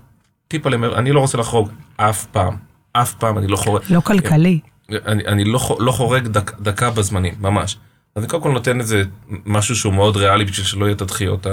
[0.47, 2.57] טיפה למר, אני לא רוצה לחרוג אף פעם,
[2.93, 4.59] אף פעם אני לא חורג, לא כלכלי.
[4.89, 7.77] אני, אני לא, לא חורג דק, דקה בזמנים, ממש.
[8.15, 9.03] אז אני קודם כל נותן איזה
[9.45, 11.45] משהו שהוא מאוד ריאלי בשביל שלא יהיה את הדחיות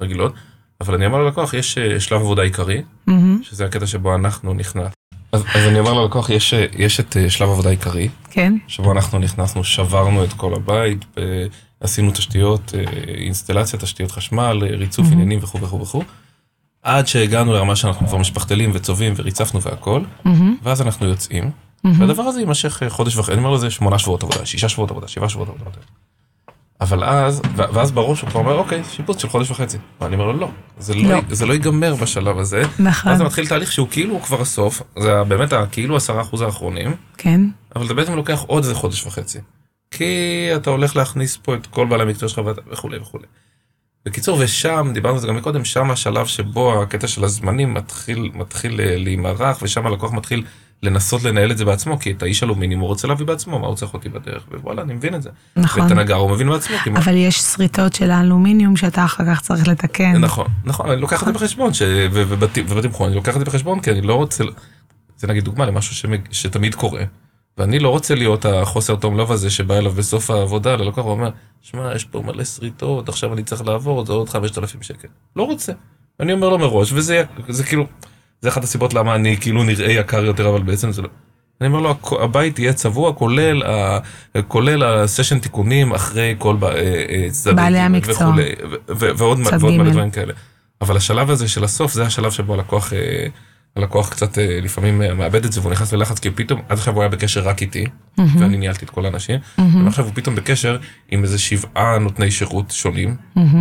[0.00, 0.34] הרגילות,
[0.80, 4.95] אבל אני אומר ללקוח, יש אה, שלב עבודה עיקרי, מהמם, שזה הקטע שבו אנחנו נכנס.
[5.32, 8.54] אז, אז אני אומר ללקוח, יש, יש את אה, שלב עבודה עיקרי, כן.
[8.66, 11.04] שבו אנחנו נכנסנו, שברנו את כל הבית,
[11.80, 16.02] עשינו תשתיות, אה, אינסטלציה, תשתיות חשמל, אה, ריצוף עניינים וכו' וכו' וכו',
[16.82, 21.50] עד שהגענו לרמה שאנחנו כבר משפחתלים וצובעים וריצפנו והכל, מהמם, ואז אנחנו יוצאים,
[21.84, 25.28] והדבר הזה יימשך חודש וחצי, אני אומר לזה שמונה שבועות עבודה, שישה שבועות עבודה, שבעה
[25.28, 25.70] שבועות עבודה.
[26.80, 29.78] אבל אז, ואז בראש הוא כבר אומר, אוקיי, שיפוץ של חודש וחצי.
[30.00, 30.48] ואני אומר לו, לא,
[30.78, 31.20] זה לא, לא.
[31.30, 32.62] זה לא ייגמר בשלב הזה.
[32.78, 33.10] נכון.
[33.10, 37.40] ואז זה מתחיל תהליך שהוא כאילו כבר הסוף, זה באמת כאילו עשרה אחוז האחרונים, כן.
[37.76, 39.38] אבל זה בעצם לוקח עוד איזה חודש וחצי.
[39.90, 43.26] כי אתה הולך להכניס פה את כל בעלי המקצוע שלך וכולי וכולי.
[44.06, 48.80] בקיצור, ושם, דיברנו על זה גם מקודם, שם השלב שבו הקטע של הזמנים מתחיל, מתחיל
[48.80, 50.44] אה, להימרח, ושם הלקוח מתחיל
[50.82, 53.76] לנסות לנהל את זה בעצמו, כי את האיש אלומיניום הוא רוצה להביא בעצמו, מה הוא
[53.76, 55.30] צריך אותי בדרך, ווואלה, אני מבין את זה.
[55.56, 55.82] נכון.
[55.82, 56.98] ואת הנגר הוא מבין בעצמו, כי מה...
[56.98, 60.16] אבל יש שריטות של האלומיניום שאתה אחר כך צריך לתקן.
[60.16, 63.90] נכון, נכון, אני לוקח את זה בחשבון, ש- ובתמחור אני לוקח את זה בחשבון, כי
[63.90, 64.44] אני לא רוצה,
[65.16, 67.02] זה נגיד דוגמה למשהו שמג- שתמיד קורה,
[67.58, 71.30] ואני לא רוצה להיות החוסר תום לב הזה שבא אליו בסוף העבודה, ללקוח ואומר,
[71.62, 75.08] שמע, יש פה מלא שריטות, עכשיו אני צריך לעבור, זה עוד 5,000 שקל.
[75.36, 75.72] לא רוצה.
[76.20, 77.86] אני אומר לו מראש, וזה זה כאילו,
[78.42, 81.08] זה אחת הסיבות למה אני כאילו נראה יקר יותר, אבל בעצם זה לא.
[81.60, 83.98] אני אומר לו, הבית יהיה צבוע, כולל, ה,
[84.48, 88.28] כולל הסשן תיקונים אחרי כל אה, אה, צדדי בעלי המקצוע.
[88.28, 88.52] וכולי,
[88.88, 89.90] ו- ועוד ועוד מלא.
[89.90, 90.32] דברים כאלה.
[90.80, 93.26] אבל השלב הזה של הסוף, זה השלב שבו הלקוח, אה,
[93.76, 97.08] הלקוח קצת לפעמים מאבד את זה והוא נכנס ללחץ, כי פתאום, עד עכשיו הוא היה
[97.08, 97.84] בקשר רק איתי,
[98.18, 99.40] ואני ניהלתי את כל האנשים,
[99.84, 100.78] ועכשיו הוא פתאום בקשר
[101.10, 103.16] עם איזה שבעה נותני שירות שונים,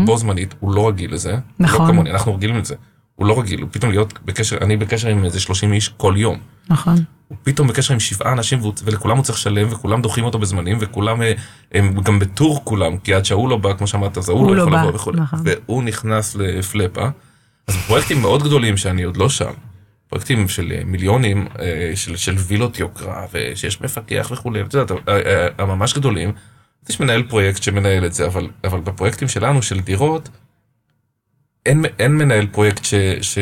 [0.05, 1.31] בו זמנית, הוא לא רגיל לזה.
[1.31, 1.87] הוא נכון.
[1.87, 2.75] לא כמוני, אנחנו רגילים לזה.
[3.15, 6.39] הוא לא רגיל, הוא פתאום להיות בקשר, אני בקשר עם איזה 30 איש כל יום.
[6.69, 6.95] נכון.
[7.27, 11.21] הוא פתאום בקשר עם שבעה אנשים ולכולם הוא צריך לשלם וכולם דוחים אותו בזמנים וכולם
[11.21, 11.33] אה,
[11.71, 14.55] הם גם בטור כולם כי עד שההוא לא בא כמו שאמרת אז ההוא הוא לא
[14.55, 15.39] לא יכול לבוא וכו' נכון.
[15.43, 17.07] והוא נכנס לפלאפה.
[17.67, 19.51] אז פרויקטים מאוד גדולים שאני עוד לא שם.
[20.09, 24.97] פרויקטים של אה, מיליונים אה, של, של וילות יוקרה ושיש מפקח וכולי ואת יודעת
[25.57, 26.31] הממש גדולים.
[26.89, 30.29] יש מנהל פרויקט שמנהל את זה אבל אבל בפרויקטים שלנו של דירות.
[31.65, 33.37] אין, אין מנהל פרויקט ש, ש...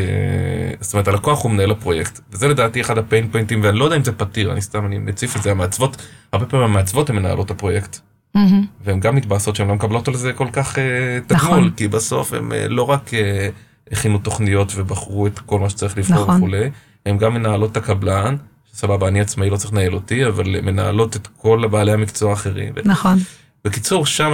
[0.82, 2.19] זאת אומרת, הלקוח הוא מנהל הפרויקט.
[2.32, 5.36] וזה לדעתי אחד הפיין פוינטים, ואני לא יודע אם זה פתיר, אני סתם, אני מציף
[5.36, 5.97] את זה, המעצבות,
[6.34, 7.99] הרבה פעמים המעצבות הן מנהלות הפרויקט.
[8.36, 8.65] מהמם.
[8.84, 10.84] והן גם מתבאסות שהן לא מקבלות על זה כל כך אה,
[11.28, 11.69] תגמול, נכון.
[11.78, 13.49] כי בסוף הן אה, לא רק אה,
[13.91, 16.36] הכינו תוכניות ובחרו את כל מה שצריך לבחור נכון.
[16.36, 16.69] וכולי,
[17.05, 18.36] הן גם מנהלות את הקבלן,
[18.74, 22.74] סבבה, אני עצמאי לא צריך לנהל אותי, אבל מנהלות את כל בעלי המקצוע האחרים.
[22.86, 23.17] נכון.
[23.66, 24.34] בקיצור, שם,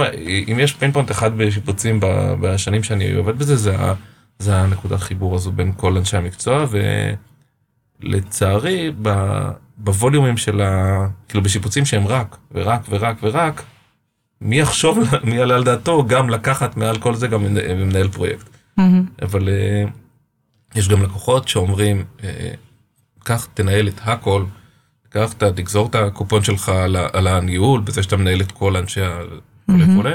[0.52, 2.00] אם יש pain point אחד בשיפוצים
[2.40, 3.76] בשנים שאני עובד בזה, זה,
[4.38, 6.66] זה הנקודת חיבור הזו בין כל אנשי המקצוע,
[8.02, 10.98] ולצערי, ב- בווליומים של ה...
[11.28, 13.62] כאילו בשיפוצים שהם רק, ורק, ורק, ורק,
[14.40, 18.46] מי יחשוב, מי יעלה על דעתו גם לקחת מעל כל זה גם מנ- מנהל פרויקט.
[18.76, 19.04] מהמם.
[19.22, 19.84] אבל אה,
[20.74, 22.50] יש גם לקוחות שאומרים, אה,
[23.24, 24.44] קח, תנהל את הכל,
[25.10, 29.18] קח, תגזור את הקופון שלך על, על הניהול, בזה שאתה מנהל את כל אנשי ה...
[29.68, 30.14] וכולי וכולי,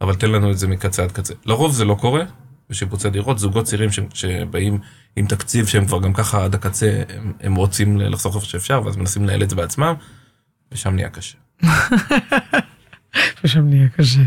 [0.00, 1.34] אבל תן לנו את זה מקצה עד קצה.
[1.46, 2.22] לרוב זה לא קורה,
[2.70, 4.78] בשיפוצי דירות, זוגות צעירים ש- שבאים
[5.16, 8.96] עם תקציב שהם כבר גם ככה עד הקצה, הם, הם רוצים לחסוך איפה שאפשר, ואז
[8.96, 9.94] מנסים לנהל את זה בעצמם,
[10.72, 11.38] ושם נהיה קשה.
[13.44, 14.22] ושם נהיה קשה.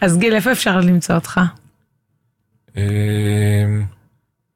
[0.00, 1.40] אז גיל, איפה אפשר למצוא אותך?
[2.76, 2.82] אה,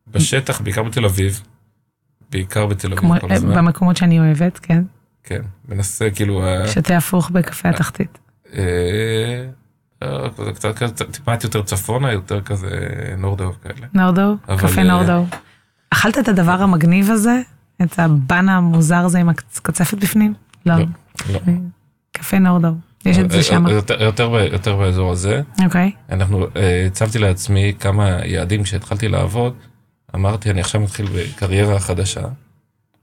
[0.09, 1.43] בשטח, בעיקר בתל אביב,
[2.31, 3.55] בעיקר בתל אביב כל הזמן.
[3.55, 4.83] במקומות שאני אוהבת, כן?
[5.25, 8.19] כן, מנסה כאילו, אה, שתה הפוך בקפה התחתית.
[8.55, 8.63] אה,
[10.03, 10.09] אה,
[10.45, 12.69] זה קצת כזה, טיפה יותר צפונה, יותר כזה
[13.19, 13.87] נורדאו כאלה.
[13.95, 14.37] נורדו?
[14.59, 15.27] קפה אה, נורדו.
[15.91, 17.41] אכלת את הדבר המגניב הזה?
[17.83, 20.35] את הבן המוזר הזה עם הקצפת בפנים?
[20.67, 20.75] לא.
[20.77, 20.85] לא,
[21.29, 21.53] לא.
[22.13, 22.69] קפה נורדו.
[23.05, 23.67] יש את אה, זה שם.
[23.67, 25.43] אה, יותר- באזור הזה.
[25.65, 25.91] אוקיי.
[26.13, 29.55] אנחנו, אה, הצבתי לעצמי כמה יעדים כשהתחלתי לעבוד.
[30.15, 32.25] אמרתי, אני עכשיו מתחיל בקריירה חדשה,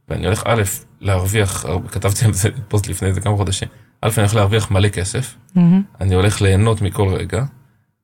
[0.10, 0.64] ואני הולך א',
[1.02, 3.68] להרוויח, כתבתי על זה פוסט לפני איזה כמה חודשים,
[4.02, 5.82] א', אני הולך להרוויח מלא כסף, מהמם.
[6.02, 7.44] אני הולך ליהנות מכל רגע,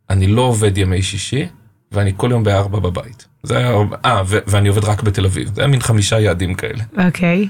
[0.09, 1.47] אני לא עובד ימי שישי,
[1.91, 3.27] ואני כל יום בארבע בבית.
[3.43, 3.75] זה היה,
[4.05, 5.55] אה, ו- ואני עובד רק בתל אביב.
[5.55, 6.83] זה היה מין חמישה יעדים כאלה.
[7.05, 7.49] אוקיי.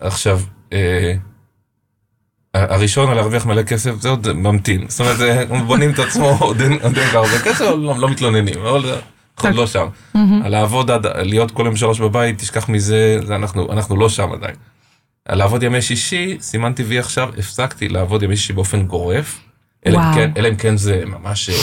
[0.00, 0.40] עכשיו,
[0.72, 1.14] אה,
[2.54, 4.84] הראשון על להרוויח מלא כסף, זה עוד ממתין.
[4.88, 9.00] זאת אומרת, בונים את עצמו, עוד אין כבר הרבה כסף, לא, לא מתלוננים, אבל
[9.44, 9.86] אנחנו עוד לא שם.
[10.44, 14.54] לעבוד עד, להיות כל יום שלוש בבית, תשכח מזה, זה אנחנו, אנחנו לא שם עדיין.
[15.28, 19.40] לעבוד ימי שישי, סימנתי וי עכשיו, הפסקתי לעבוד ימי שישי באופן גורף.
[19.86, 20.14] אלא אם.
[20.14, 21.54] כן, אלא אם כן זה ממש, אה,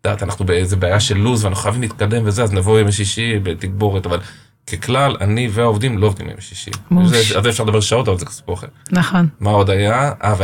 [0.00, 3.38] את יודעת, אנחנו באיזה בעיה של לו"ז ואנחנו חייבים להתקדם וזה, אז נבוא ימי שישי
[3.42, 4.20] בתגבורת, אבל
[4.66, 6.70] ככלל, אני והעובדים לא עובדים ימי שישי.
[6.96, 7.08] על
[7.42, 8.66] זה אפשר לדבר שעות, אבל זה סיפור אחר.
[8.92, 9.28] נכון.
[9.40, 10.12] מה עוד היה?
[10.24, 10.34] אה,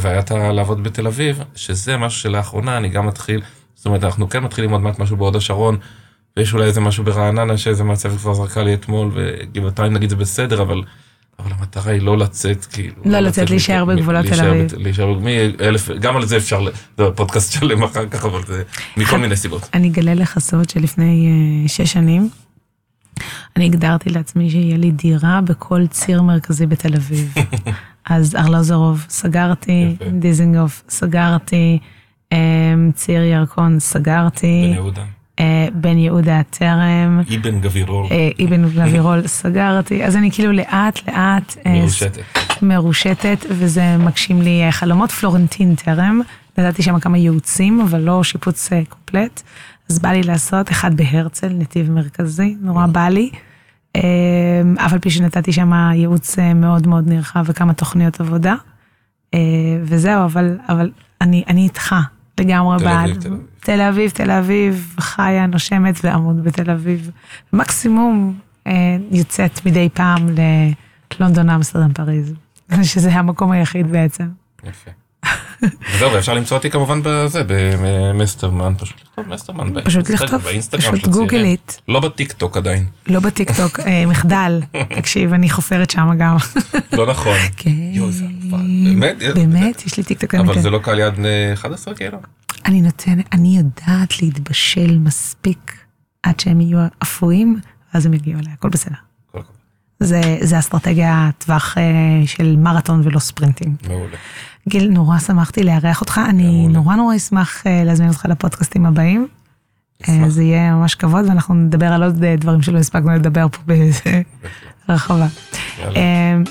[0.00, 3.40] והיה את לעבוד בתל אביב, שזה משהו שלאחרונה אני גם מתחיל,
[3.84, 5.76] זאת אומרת, אנחנו כן מתחילים עוד מעט משהו בהוד השרון,
[6.36, 10.62] ויש אולי איזה משהו ברעננה שאיזה מעצבת כבר זרקה לי אתמול, וגבעתיים נגיד זה בסדר,
[10.62, 10.82] אבל,
[11.38, 12.94] אבל המטרה היא לא לצאת, כאילו.
[13.04, 14.74] לא לצאת, להישאר בגבולות תל אביב.
[14.76, 16.64] להישאר, מאלף, גם על זה אפשר,
[16.98, 18.62] זה פודקאסט שלם אחר כך, אבל זה
[18.96, 19.68] מכל מיני סיבות.
[19.74, 22.28] אני אגלה לך סוד שלפני אה, שש שנים,
[23.56, 27.34] אני הגדרתי לעצמי שיהיה לי דירה בכל ציר מרכזי בתל אביב.
[28.10, 29.96] אז ארלוזורוב סגרתי.
[30.12, 31.78] דיזינגוף סגרתי,
[32.94, 35.04] ציר ירקון סגרתי, בן יהודה.
[35.40, 41.56] אה, בן יהודה טרם, אבן גבירול, אה, אבן גבירול סגרתי, אז אני כאילו לאט לאט
[41.66, 42.22] אה, מרושתת.
[42.62, 45.10] מרושתת, וזה מגשים לי חלומות.
[45.10, 46.20] פלורנטין טרם,
[46.58, 49.42] נתתי שם כמה ייעוצים, אבל לא שיפוץ קומפלט.
[49.90, 53.30] אז בא לי לעשות אחד בהרצל, נתיב מרכזי, נורא בא לי.
[54.76, 58.54] אף על פי שנתתי שם ייעוץ מאוד מאוד נרחב וכמה תוכניות עבודה.
[59.84, 61.94] וזהו, אבל, אבל אני, אני איתך
[62.40, 63.10] לגמרי תל בעד.
[63.10, 63.40] אביב, תל אביב.
[63.60, 67.10] תל אביב, תל אביב, חיה, נושמת ואמות בתל אביב.
[67.52, 68.72] מקסימום אה,
[69.10, 70.28] יוצאת מדי פעם
[71.20, 72.32] ללונדון, אמסטרדם, פריז.
[72.92, 74.28] שזה המקום היחיד בעצם.
[74.64, 74.90] יפה.
[75.94, 79.84] וזהו, אפשר למצוא אותי כמובן בזה, במסטרמן, פשוט לכתוב מסטרמן.
[79.84, 81.12] פשוט לכתוב, פשוט של הצעירים.
[81.12, 81.72] גוגל איט.
[81.88, 82.86] לא בטיק טוק עדיין.
[83.06, 84.60] לא בטיקטוק, אה, מחדל.
[84.96, 86.36] תקשיב, אני חופרת שם גם.
[86.92, 87.36] לא נכון.
[87.56, 87.70] כן.
[88.54, 89.14] יואו, זה עלובה.
[89.14, 89.34] באמת?
[89.34, 90.34] באמת, יש לי טיקטוק.
[90.34, 90.60] אבל.
[90.60, 92.18] זה לא קהל יעד בני 11 כאילו?
[92.66, 95.78] אני נותנת, אני יודעת להתבשל מספיק
[96.22, 97.60] עד שהם יהיו אפויים,
[97.94, 98.94] ואז הם יגיעו אליי, הכל בסדר.
[100.00, 101.82] זה, זה אסטרטגיה טווח אה,
[102.26, 103.76] של מרתון ולא ספרינטים.
[103.88, 104.16] מעולה.
[104.68, 106.72] גיל, נורא שמחתי לארח אותך, אני מעולה.
[106.72, 109.26] נורא נורא אשמח אה, להזמין אותך לפודקאסטים הבאים.
[110.08, 110.28] אה, אשמח.
[110.28, 113.58] זה יהיה ממש כבוד, ואנחנו נדבר על עוד אה, דברים שלא הספקנו לדבר פה
[114.88, 115.26] רחבה.
[115.80, 115.92] אה,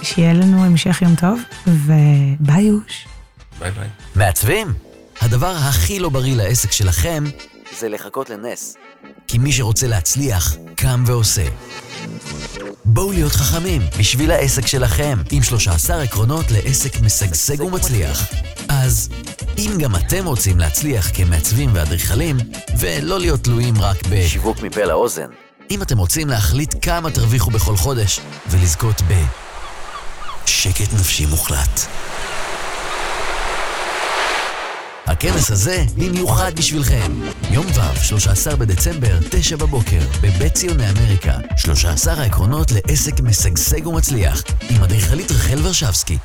[0.04, 3.08] שיהיה לנו המשך יום טוב, וביי יוש.
[3.60, 3.88] ביי ביי.
[4.16, 4.74] מעצבים?
[5.22, 7.24] הדבר הכי לא בריא לעסק שלכם
[7.80, 8.76] זה לחכות לנס.
[9.28, 11.46] כי מי שרוצה להצליח, קם ועושה.
[12.86, 18.32] בואו להיות חכמים בשביל העסק שלכם, עם 13 עקרונות לעסק משגשג ומצליח.
[18.70, 19.10] אז
[19.58, 22.38] אם גם אתם רוצים להצליח כמעצבים ואדריכלים,
[22.80, 25.28] ולא להיות תלויים רק בשיווק מפה לאוזן,
[25.72, 29.14] אם אתם רוצים להחליט כמה תרוויחו בכל חודש, ולזכות ב...
[30.46, 31.80] שקט נפשי מוחלט.
[35.06, 37.12] הכנס הזה במיוחד בשבילכם.
[37.52, 41.38] יום ו', 13 בדצמבר, 9 בבוקר, בבית ציוני אמריקה.
[41.58, 46.18] 13 העקרונות לעסק משגשג ומצליח, עם אדריכלית רחל ורשבסקי.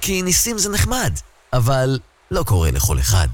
[0.00, 1.12] כי ניסים זה נחמד,
[1.52, 1.98] אבל
[2.30, 3.28] לא קורה לכל אחד.